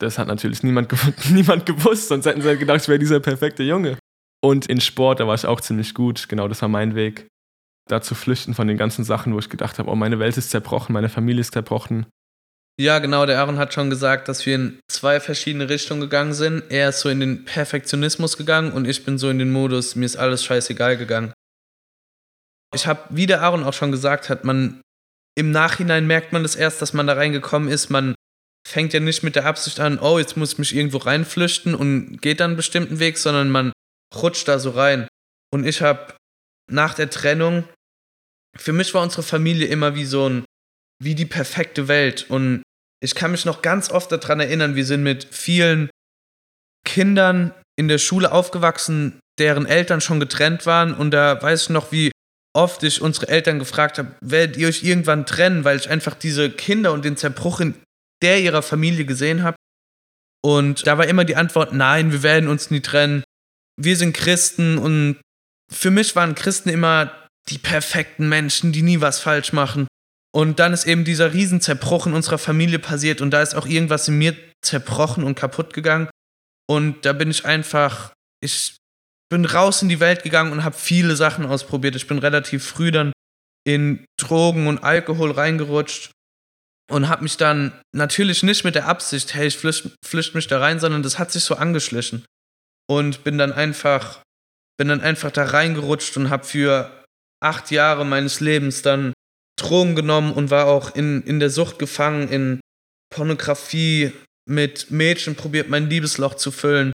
[0.00, 0.92] Das hat natürlich niemand,
[1.30, 3.98] niemand gewusst, sonst hätten sie gedacht, ich wäre dieser perfekte Junge.
[4.42, 6.28] Und in Sport, da war ich auch ziemlich gut.
[6.28, 7.28] Genau, das war mein Weg.
[7.88, 10.50] Da zu flüchten von den ganzen Sachen, wo ich gedacht habe, oh, meine Welt ist
[10.50, 12.06] zerbrochen, meine Familie ist zerbrochen.
[12.80, 16.64] Ja, genau, der Aaron hat schon gesagt, dass wir in zwei verschiedene Richtungen gegangen sind.
[16.68, 20.04] Er ist so in den Perfektionismus gegangen und ich bin so in den Modus, mir
[20.04, 21.32] ist alles scheißegal gegangen.
[22.74, 24.80] Ich habe, wie der Aaron auch schon gesagt hat, man
[25.36, 27.90] im Nachhinein merkt man das erst, dass man da reingekommen ist.
[27.90, 28.15] Man
[28.66, 32.20] fängt ja nicht mit der Absicht an, oh, jetzt muss ich mich irgendwo reinflüchten und
[32.20, 33.72] geht dann einen bestimmten Weg, sondern man
[34.12, 35.06] rutscht da so rein.
[35.52, 36.16] Und ich habe
[36.68, 37.64] nach der Trennung,
[38.58, 40.44] für mich war unsere Familie immer wie so ein,
[41.00, 42.26] wie die perfekte Welt.
[42.28, 42.62] Und
[43.00, 45.88] ich kann mich noch ganz oft daran erinnern, wir sind mit vielen
[46.84, 50.92] Kindern in der Schule aufgewachsen, deren Eltern schon getrennt waren.
[50.92, 52.10] Und da weiß ich noch, wie
[52.52, 56.50] oft ich unsere Eltern gefragt habe, werdet ihr euch irgendwann trennen, weil ich einfach diese
[56.50, 57.74] Kinder und den Zerbruch in
[58.26, 59.56] der ihrer Familie gesehen habe.
[60.44, 63.22] Und da war immer die Antwort, nein, wir werden uns nie trennen.
[63.80, 65.20] Wir sind Christen und
[65.72, 67.12] für mich waren Christen immer
[67.48, 69.86] die perfekten Menschen, die nie was falsch machen.
[70.34, 74.08] Und dann ist eben dieser Riesenzerbruch in unserer Familie passiert und da ist auch irgendwas
[74.08, 76.08] in mir zerbrochen und kaputt gegangen.
[76.68, 78.76] Und da bin ich einfach, ich
[79.30, 81.94] bin raus in die Welt gegangen und habe viele Sachen ausprobiert.
[81.94, 83.12] Ich bin relativ früh dann
[83.64, 86.10] in Drogen und Alkohol reingerutscht
[86.90, 90.60] und habe mich dann natürlich nicht mit der Absicht, hey, ich flücht, flücht mich da
[90.60, 92.24] rein, sondern das hat sich so angeschlichen.
[92.88, 94.22] Und bin dann einfach,
[94.78, 97.04] bin dann einfach da reingerutscht und habe für
[97.42, 99.12] acht Jahre meines Lebens dann
[99.58, 102.60] Drogen genommen und war auch in, in der Sucht gefangen, in
[103.12, 104.12] Pornografie,
[104.48, 106.92] mit Mädchen probiert, mein Liebesloch zu füllen,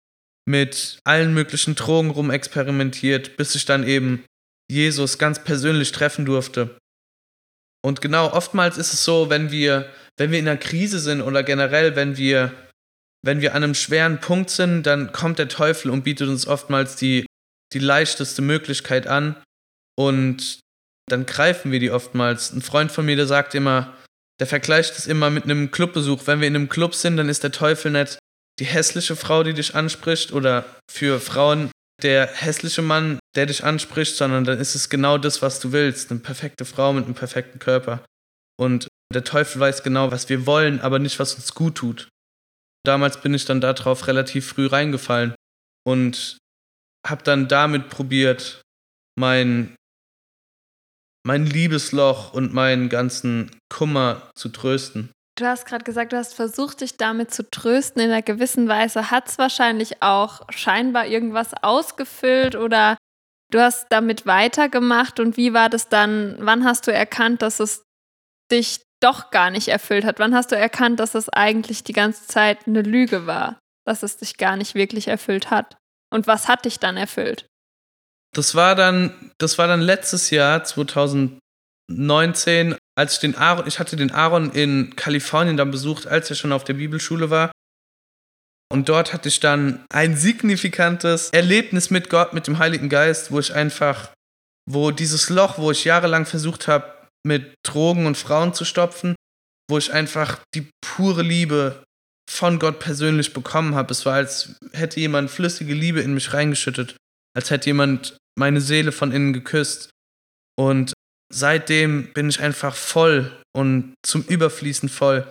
[0.47, 4.23] mit allen möglichen Drogen rumexperimentiert, bis ich dann eben
[4.69, 6.77] Jesus ganz persönlich treffen durfte.
[7.83, 11.43] Und genau, oftmals ist es so, wenn wir, wenn wir in einer Krise sind oder
[11.43, 12.51] generell, wenn wir,
[13.25, 16.95] wenn wir an einem schweren Punkt sind, dann kommt der Teufel und bietet uns oftmals
[16.95, 17.25] die,
[17.73, 19.35] die leichteste Möglichkeit an.
[19.97, 20.59] Und
[21.09, 22.51] dann greifen wir die oftmals.
[22.51, 23.93] Ein Freund von mir, der sagt immer,
[24.39, 26.25] der vergleicht es immer mit einem Clubbesuch.
[26.25, 28.17] Wenn wir in einem Club sind, dann ist der Teufel nicht
[28.59, 31.71] die hässliche Frau, die dich anspricht, oder für Frauen
[32.03, 36.11] der hässliche Mann, der dich anspricht, sondern dann ist es genau das, was du willst.
[36.11, 38.03] Eine perfekte Frau mit einem perfekten Körper.
[38.59, 42.09] Und der Teufel weiß genau, was wir wollen, aber nicht, was uns gut tut.
[42.85, 45.35] Damals bin ich dann darauf relativ früh reingefallen
[45.85, 46.37] und
[47.07, 48.61] habe dann damit probiert,
[49.17, 49.75] mein,
[51.25, 55.11] mein Liebesloch und meinen ganzen Kummer zu trösten.
[55.37, 58.01] Du hast gerade gesagt, du hast versucht, dich damit zu trösten.
[58.01, 62.97] In einer gewissen Weise hat es wahrscheinlich auch scheinbar irgendwas ausgefüllt oder
[63.51, 65.19] du hast damit weitergemacht.
[65.19, 66.35] Und wie war das dann?
[66.39, 67.83] Wann hast du erkannt, dass es
[68.51, 70.19] dich doch gar nicht erfüllt hat?
[70.19, 74.17] Wann hast du erkannt, dass es eigentlich die ganze Zeit eine Lüge war, dass es
[74.17, 75.77] dich gar nicht wirklich erfüllt hat?
[76.11, 77.47] Und was hat dich dann erfüllt?
[78.33, 83.95] Das war dann, das war dann letztes Jahr, 2019, als ich den Aaron, ich hatte
[83.95, 87.51] den Aaron in Kalifornien dann besucht, als er schon auf der Bibelschule war.
[88.71, 93.39] Und dort hatte ich dann ein signifikantes Erlebnis mit Gott, mit dem Heiligen Geist, wo
[93.39, 94.11] ich einfach,
[94.69, 96.85] wo dieses Loch, wo ich jahrelang versucht habe,
[97.23, 99.15] mit Drogen und Frauen zu stopfen,
[99.69, 101.83] wo ich einfach die pure Liebe
[102.29, 103.91] von Gott persönlich bekommen habe.
[103.91, 106.95] Es war, als hätte jemand flüssige Liebe in mich reingeschüttet,
[107.35, 109.89] als hätte jemand meine Seele von innen geküsst.
[110.57, 110.93] Und
[111.31, 115.27] seitdem bin ich einfach voll und zum Überfließen voll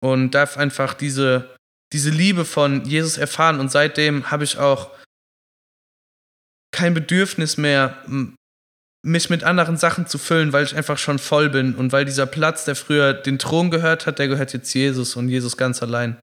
[0.00, 1.53] und darf einfach diese,
[1.94, 3.60] diese Liebe von Jesus erfahren.
[3.60, 4.90] Und seitdem habe ich auch
[6.72, 8.04] kein Bedürfnis mehr,
[9.02, 12.26] mich mit anderen Sachen zu füllen, weil ich einfach schon voll bin und weil dieser
[12.26, 16.18] Platz, der früher den Thron gehört hat, der gehört jetzt Jesus und Jesus ganz allein.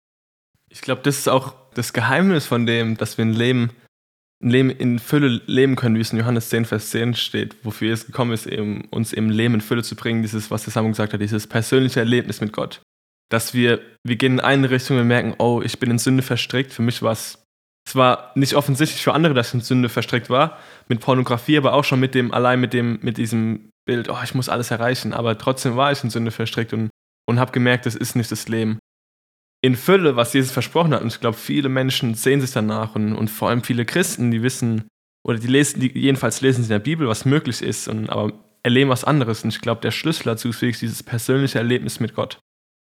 [0.69, 3.71] Ich glaube, das ist auch das Geheimnis von dem, dass wir ein Leben
[4.43, 7.89] ein Leben in Fülle leben können, wie es in Johannes 10, Vers 10 steht, wofür
[7.89, 10.93] Jesus gekommen ist, eben, uns im Leben in Fülle zu bringen, dieses, was der Samuel
[10.93, 12.81] gesagt hat, dieses persönliche Erlebnis mit Gott.
[13.31, 16.73] Dass wir, wir gehen in eine Richtung und merken, oh, ich bin in Sünde verstrickt.
[16.73, 17.43] Für mich war es,
[17.87, 21.73] es war nicht offensichtlich für andere, dass ich in Sünde verstrickt war, mit Pornografie, aber
[21.73, 25.13] auch schon mit dem, allein mit dem, mit diesem Bild, oh, ich muss alles erreichen,
[25.13, 26.89] aber trotzdem war ich in Sünde verstrickt und,
[27.27, 28.79] und habe gemerkt, das ist nicht das Leben
[29.61, 31.01] in Fülle, was Jesus versprochen hat.
[31.01, 34.43] Und ich glaube, viele Menschen sehen sich danach und, und vor allem viele Christen, die
[34.43, 34.87] wissen,
[35.23, 38.33] oder die lesen, die jedenfalls lesen sie in der Bibel, was möglich ist, und, aber
[38.63, 39.43] erleben was anderes.
[39.43, 42.39] Und ich glaube, der Schlüssel dazu ist wirklich dieses persönliche Erlebnis mit Gott.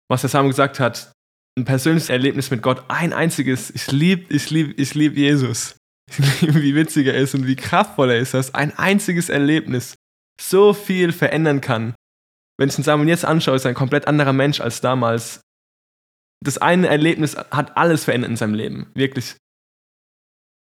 [0.09, 1.11] Was der Samuel gesagt hat,
[1.57, 5.75] ein persönliches Erlebnis mit Gott, ein einziges, ich liebe, ich liebe, ich liebe Jesus.
[6.41, 9.95] Wie witzig er ist und wie kraftvoll er ist, dass ein einziges Erlebnis
[10.39, 11.95] so viel verändern kann.
[12.57, 15.41] Wenn ich den Samuel jetzt anschaue, ist er ein komplett anderer Mensch als damals
[16.43, 18.87] das eine Erlebnis hat alles verändert in seinem Leben.
[18.93, 19.35] Wirklich.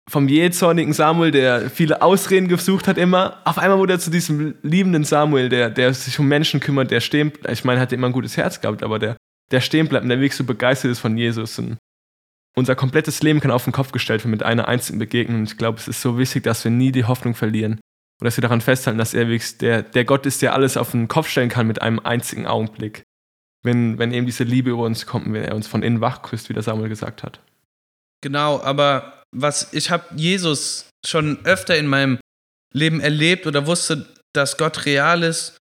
[0.08, 4.54] Vom jähzornigen Samuel, der viele Ausreden gesucht hat immer, auf einmal wurde er zu diesem
[4.62, 8.06] liebenden Samuel, der, der sich um Menschen kümmert, der stehen, ich meine, er hatte immer
[8.06, 9.16] ein gutes Herz gehabt, aber der,
[9.50, 11.58] der stehen bleibt und der wirklich so begeistert ist von Jesus.
[11.58, 11.78] Und
[12.56, 15.40] unser komplettes Leben kann auf den Kopf gestellt werden mit einer einzigen Begegnung.
[15.40, 17.80] Und ich glaube, es ist so wichtig, dass wir nie die Hoffnung verlieren.
[18.18, 20.92] Und dass wir daran festhalten, dass er wirklich der, der Gott ist, der alles auf
[20.92, 23.02] den Kopf stellen kann mit einem einzigen Augenblick
[23.66, 26.48] wenn, wenn eben diese Liebe über uns kommt, wenn er uns von innen wach küsst,
[26.48, 27.40] wie der Samuel gesagt hat.
[28.22, 32.18] Genau, aber was ich habe Jesus schon öfter in meinem
[32.72, 35.58] Leben erlebt oder wusste, dass Gott real ist.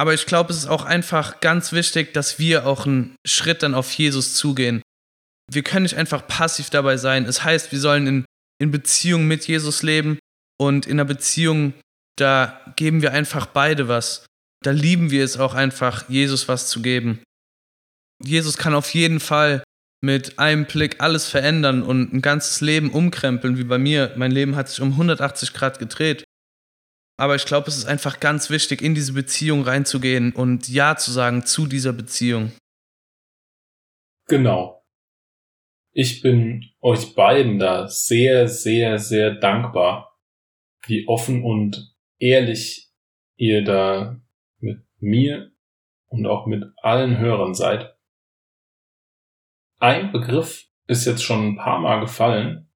[0.00, 3.74] Aber ich glaube, es ist auch einfach ganz wichtig, dass wir auch einen Schritt dann
[3.74, 4.80] auf Jesus zugehen.
[5.52, 7.26] Wir können nicht einfach passiv dabei sein.
[7.26, 8.24] Es heißt, wir sollen in,
[8.58, 10.18] in Beziehung mit Jesus leben
[10.58, 11.74] und in einer Beziehung,
[12.16, 14.24] da geben wir einfach beide was
[14.62, 17.22] da lieben wir es auch einfach, Jesus was zu geben.
[18.22, 19.62] Jesus kann auf jeden Fall
[20.02, 24.12] mit einem Blick alles verändern und ein ganzes Leben umkrempeln, wie bei mir.
[24.16, 26.24] Mein Leben hat sich um 180 Grad gedreht.
[27.20, 31.10] Aber ich glaube, es ist einfach ganz wichtig, in diese Beziehung reinzugehen und Ja zu
[31.12, 32.50] sagen zu dieser Beziehung.
[34.26, 34.82] Genau.
[35.92, 40.18] Ich bin euch beiden da sehr, sehr, sehr dankbar,
[40.86, 42.90] wie offen und ehrlich
[43.36, 44.18] ihr da
[44.58, 45.52] mit mir
[46.06, 47.98] und auch mit allen Hörern seid.
[49.78, 52.72] Ein Begriff ist jetzt schon ein paar Mal gefallen,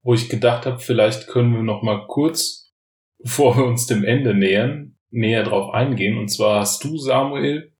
[0.00, 2.63] wo ich gedacht habe, vielleicht können wir noch mal kurz,
[3.24, 6.18] bevor wir uns dem Ende nähern, näher drauf eingehen.
[6.18, 7.74] Und zwar hast du, Samuel,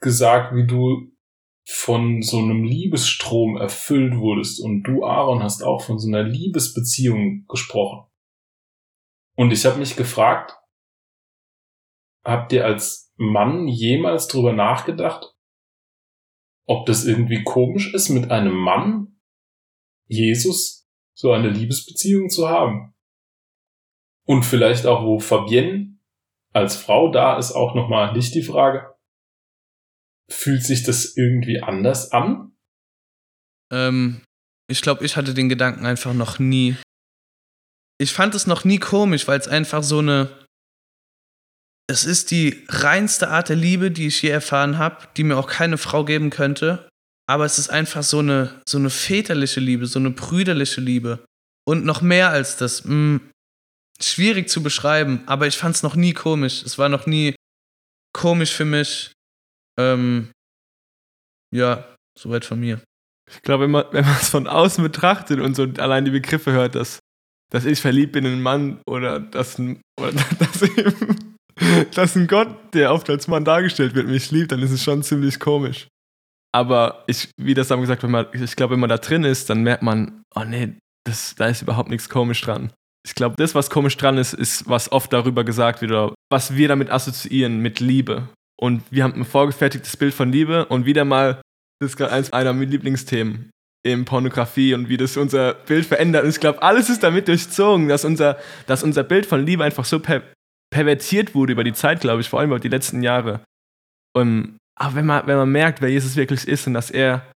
[0.00, 1.10] gesagt, wie du
[1.66, 7.46] von so einem Liebesstrom erfüllt wurdest und du, Aaron, hast auch von so einer Liebesbeziehung
[7.48, 8.06] gesprochen.
[9.36, 10.52] Und ich habe mich gefragt,
[12.24, 15.34] habt ihr als Mann jemals drüber nachgedacht,
[16.66, 19.20] ob das irgendwie komisch ist, mit einem Mann,
[20.06, 22.94] Jesus, so eine Liebesbeziehung zu haben?
[24.30, 25.98] Und vielleicht auch, wo Fabienne
[26.52, 28.94] als Frau da ist, auch nochmal an dich die Frage.
[30.30, 32.52] Fühlt sich das irgendwie anders an?
[33.72, 34.22] Ähm,
[34.70, 36.76] ich glaube, ich hatte den Gedanken einfach noch nie.
[37.98, 40.46] Ich fand es noch nie komisch, weil es einfach so eine.
[41.88, 45.48] Es ist die reinste Art der Liebe, die ich je erfahren habe, die mir auch
[45.48, 46.88] keine Frau geben könnte.
[47.28, 51.24] Aber es ist einfach so eine, so eine väterliche Liebe, so eine brüderliche Liebe.
[51.66, 52.84] Und noch mehr als das.
[52.84, 53.30] Mh, hm,
[54.02, 56.62] schwierig zu beschreiben, aber ich fand es noch nie komisch.
[56.62, 57.34] Es war noch nie
[58.12, 59.12] komisch für mich.
[59.78, 60.30] Ähm,
[61.54, 62.80] ja, soweit von mir.
[63.30, 66.98] Ich glaube, wenn man es von außen betrachtet und so allein die Begriffe hört, dass,
[67.50, 71.36] dass ich verliebt bin in einen Mann oder dass, ein, oder dass, eben,
[71.94, 75.02] dass ein Gott, der oft als Mann dargestellt wird, mich liebt, dann ist es schon
[75.02, 75.88] ziemlich komisch.
[76.52, 79.48] Aber ich, wie das haben gesagt, wenn man, ich glaube, wenn man da drin ist,
[79.50, 82.72] dann merkt man, oh nee, das, da ist überhaupt nichts komisch dran.
[83.06, 86.54] Ich glaube, das, was komisch dran ist, ist, was oft darüber gesagt wird oder was
[86.56, 88.28] wir damit assoziieren mit Liebe.
[88.60, 91.40] Und wir haben ein vorgefertigtes Bild von Liebe und wieder mal
[91.80, 93.50] das ist gerade eins einer meiner Lieblingsthemen
[93.82, 96.24] in Pornografie und wie das unser Bild verändert.
[96.24, 99.86] Und ich glaube, alles ist damit durchzogen, dass unser, dass unser Bild von Liebe einfach
[99.86, 100.22] so per
[100.72, 103.40] pervertiert wurde über die Zeit, glaube ich, vor allem über die letzten Jahre.
[104.12, 107.28] Und, aber wenn man, wenn man merkt, wer Jesus wirklich ist und dass er,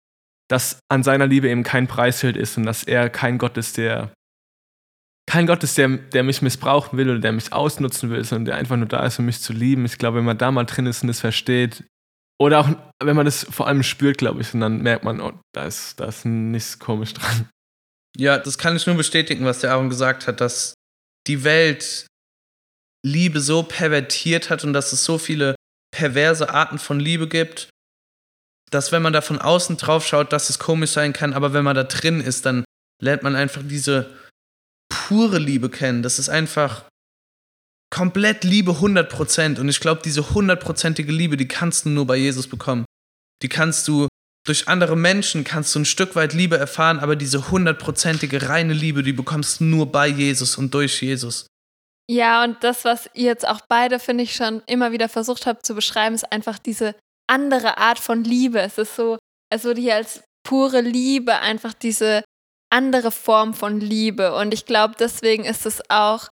[0.52, 4.14] dass an seiner Liebe eben kein Preisschild ist und dass er kein Gott ist, der
[5.26, 8.56] kein Gott ist, der, der mich missbrauchen will oder der mich ausnutzen will, sondern der
[8.56, 9.86] einfach nur da ist, um mich zu lieben.
[9.86, 11.84] Ich glaube, wenn man da mal drin ist und es versteht,
[12.40, 12.70] oder auch,
[13.02, 16.00] wenn man das vor allem spürt, glaube ich, und dann merkt man, oh, da ist,
[16.00, 17.50] da ist nichts komisch dran.
[18.18, 20.74] Ja, das kann ich nur bestätigen, was der Aaron gesagt hat, dass
[21.26, 22.08] die Welt
[23.06, 25.56] Liebe so pervertiert hat und dass es so viele
[25.92, 27.70] perverse Arten von Liebe gibt,
[28.72, 31.64] dass wenn man da von außen drauf schaut, dass es komisch sein kann, aber wenn
[31.64, 32.66] man da drin ist, dann
[33.02, 34.16] lernt man einfach diese
[35.08, 36.04] pure Liebe kennen.
[36.04, 36.86] Das ist einfach
[37.90, 39.60] komplett Liebe 100%.
[39.60, 42.86] Und ich glaube, diese hundertprozentige Liebe, die kannst du nur bei Jesus bekommen.
[43.42, 44.08] Die kannst du
[44.46, 49.04] durch andere Menschen, kannst du ein Stück weit Liebe erfahren, aber diese hundertprozentige reine Liebe,
[49.04, 51.48] die bekommst du nur bei Jesus und durch Jesus.
[52.10, 55.66] Ja, und das, was ihr jetzt auch beide, finde ich, schon immer wieder versucht habt
[55.66, 56.96] zu beschreiben, ist einfach diese
[57.28, 58.60] andere Art von Liebe.
[58.60, 59.18] Es ist so,
[59.50, 62.24] es wurde hier als pure Liebe einfach diese
[62.74, 64.36] andere Form von Liebe.
[64.36, 66.28] Und ich glaube, deswegen ist es auch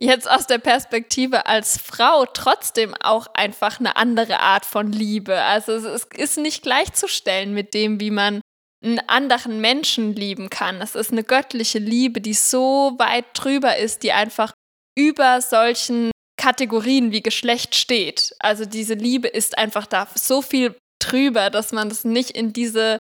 [0.00, 5.40] jetzt aus der Perspektive als Frau trotzdem auch einfach eine andere Art von Liebe.
[5.42, 8.40] Also es ist nicht gleichzustellen mit dem, wie man
[8.82, 10.80] einen anderen Menschen lieben kann.
[10.80, 14.52] Es ist eine göttliche Liebe, die so weit drüber ist, die einfach
[14.98, 18.34] über solchen Kategorien wie Geschlecht steht.
[18.40, 22.98] Also diese Liebe ist einfach da so viel drüber, dass man das nicht in diese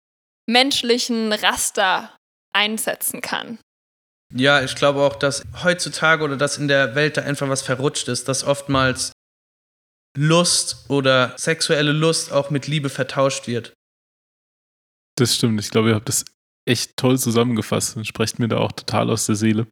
[0.50, 2.17] menschlichen Raster
[2.54, 3.60] einsetzen kann.
[4.34, 8.08] Ja, ich glaube auch, dass heutzutage oder dass in der Welt da einfach was verrutscht
[8.10, 9.14] ist, dass oftmals
[10.18, 13.74] Lust oder sexuelle Lust auch mit Liebe vertauscht wird.
[15.16, 15.60] Das stimmt.
[15.60, 16.26] Ich glaube, ihr habt das
[16.68, 19.68] echt toll zusammengefasst und sprecht mir da auch total aus der Seele.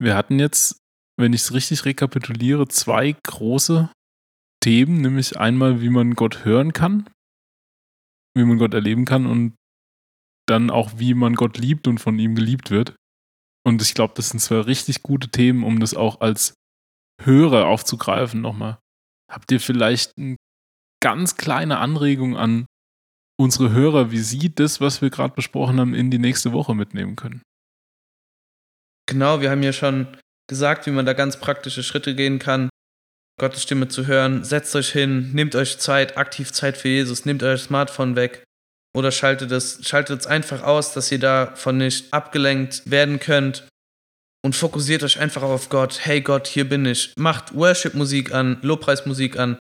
[0.00, 0.78] Wir hatten jetzt,
[1.18, 3.90] wenn ich es richtig rekapituliere, zwei große
[4.62, 7.08] Themen, nämlich einmal, wie man Gott hören kann,
[8.36, 9.54] wie man Gott erleben kann und
[10.50, 12.94] dann auch, wie man Gott liebt und von ihm geliebt wird.
[13.66, 16.54] Und ich glaube, das sind zwei richtig gute Themen, um das auch als
[17.22, 18.78] Hörer aufzugreifen nochmal.
[19.30, 20.36] Habt ihr vielleicht eine
[21.02, 22.66] ganz kleine Anregung an
[23.38, 27.16] unsere Hörer, wie sie das, was wir gerade besprochen haben, in die nächste Woche mitnehmen
[27.16, 27.42] können?
[29.06, 30.06] Genau, wir haben ja schon
[30.48, 32.68] gesagt, wie man da ganz praktische Schritte gehen kann,
[33.38, 34.44] Gottes Stimme zu hören.
[34.44, 38.44] Setzt euch hin, nehmt euch Zeit, aktiv Zeit für Jesus, nehmt euer Smartphone weg,
[38.98, 43.68] oder schaltet es, schaltet es einfach aus, dass ihr davon nicht abgelenkt werden könnt
[44.44, 46.00] und fokussiert euch einfach auf Gott.
[46.04, 47.12] Hey Gott, hier bin ich.
[47.16, 49.56] Macht Worship-Musik an, Lobpreismusik an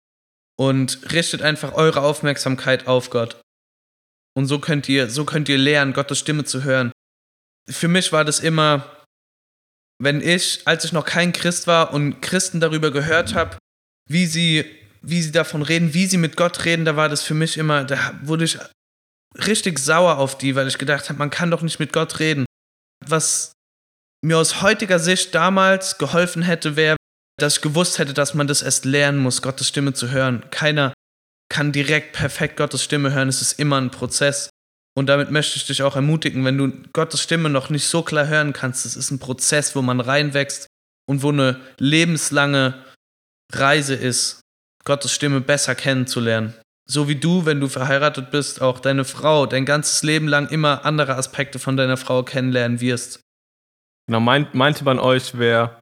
[0.58, 3.40] und richtet einfach eure Aufmerksamkeit auf Gott.
[4.34, 6.92] Und so könnt ihr, so könnt ihr lernen, Gottes Stimme zu hören.
[7.70, 8.84] Für mich war das immer,
[9.98, 13.56] wenn ich, als ich noch kein Christ war und Christen darüber gehört habe,
[14.10, 14.66] wie sie,
[15.00, 17.84] wie sie davon reden, wie sie mit Gott reden, da war das für mich immer,
[17.84, 18.58] da wurde ich
[19.34, 22.44] richtig sauer auf die, weil ich gedacht habe, man kann doch nicht mit Gott reden.
[23.04, 23.52] Was
[24.24, 26.96] mir aus heutiger Sicht damals geholfen hätte, wäre,
[27.38, 30.44] dass ich gewusst hätte, dass man das erst lernen muss, Gottes Stimme zu hören.
[30.50, 30.92] Keiner
[31.48, 34.50] kann direkt perfekt Gottes Stimme hören, es ist immer ein Prozess.
[34.94, 38.26] Und damit möchte ich dich auch ermutigen, wenn du Gottes Stimme noch nicht so klar
[38.26, 40.66] hören kannst, es ist ein Prozess, wo man reinwächst
[41.08, 42.84] und wo eine lebenslange
[43.52, 44.40] Reise ist,
[44.84, 46.54] Gottes Stimme besser kennenzulernen.
[46.92, 50.84] So wie du, wenn du verheiratet bist, auch deine Frau dein ganzes Leben lang immer
[50.84, 53.20] andere Aspekte von deiner Frau kennenlernen wirst.
[54.06, 55.80] Genau, meint, meinte man euch, wer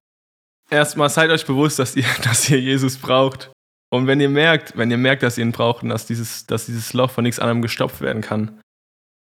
[0.70, 3.50] erstmal seid euch bewusst, dass ihr, dass ihr Jesus braucht.
[3.92, 6.66] Und wenn ihr merkt, wenn ihr merkt, dass ihr ihn braucht und dass dieses, dass
[6.66, 8.60] dieses Loch von nichts anderem gestopft werden kann,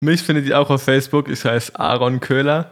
[0.01, 2.71] Mich findet ihr auch auf Facebook, ich heiße Aaron Köhler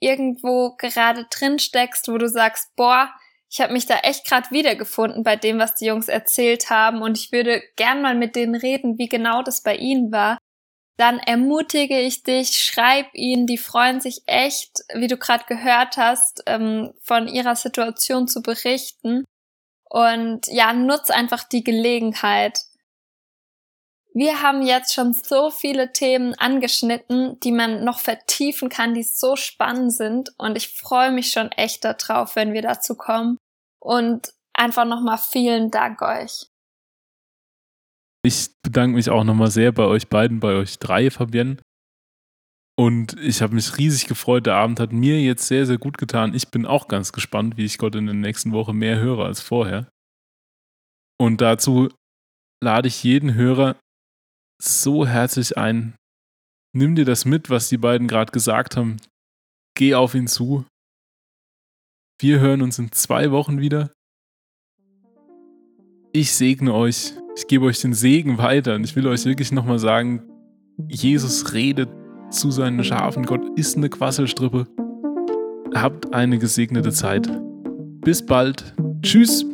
[0.00, 3.10] irgendwo gerade drin steckst, wo du sagst, boah,
[3.54, 7.16] ich habe mich da echt gerade wiedergefunden bei dem, was die Jungs erzählt haben und
[7.16, 10.38] ich würde gern mal mit denen reden, wie genau das bei ihnen war,
[10.96, 16.42] dann ermutige ich dich, schreib ihnen, die freuen sich echt, wie du gerade gehört hast,
[16.46, 19.24] ähm, von ihrer Situation zu berichten.
[19.88, 22.58] Und ja, nutz einfach die Gelegenheit.
[24.14, 29.36] Wir haben jetzt schon so viele Themen angeschnitten, die man noch vertiefen kann, die so
[29.36, 30.32] spannend sind.
[30.38, 33.38] Und ich freue mich schon echt darauf, wenn wir dazu kommen.
[33.84, 36.46] Und einfach nochmal vielen Dank euch.
[38.24, 41.58] Ich bedanke mich auch nochmal sehr bei euch beiden, bei euch drei, Fabienne.
[42.76, 44.46] Und ich habe mich riesig gefreut.
[44.46, 46.34] Der Abend hat mir jetzt sehr, sehr gut getan.
[46.34, 49.42] Ich bin auch ganz gespannt, wie ich Gott in der nächsten Woche mehr höre als
[49.42, 49.88] vorher.
[51.20, 51.90] Und dazu
[52.62, 53.76] lade ich jeden Hörer
[54.60, 55.94] so herzlich ein.
[56.74, 58.96] Nimm dir das mit, was die beiden gerade gesagt haben.
[59.76, 60.64] Geh auf ihn zu.
[62.20, 63.90] Wir hören uns in zwei Wochen wieder.
[66.12, 67.12] Ich segne euch.
[67.36, 68.76] Ich gebe euch den Segen weiter.
[68.76, 70.22] Und ich will euch wirklich nochmal sagen,
[70.88, 71.88] Jesus redet
[72.30, 73.26] zu seinen Schafen.
[73.26, 74.68] Gott ist eine Quasselstrippe.
[75.74, 77.28] Habt eine gesegnete Zeit.
[78.02, 78.74] Bis bald.
[79.02, 79.44] Tschüss.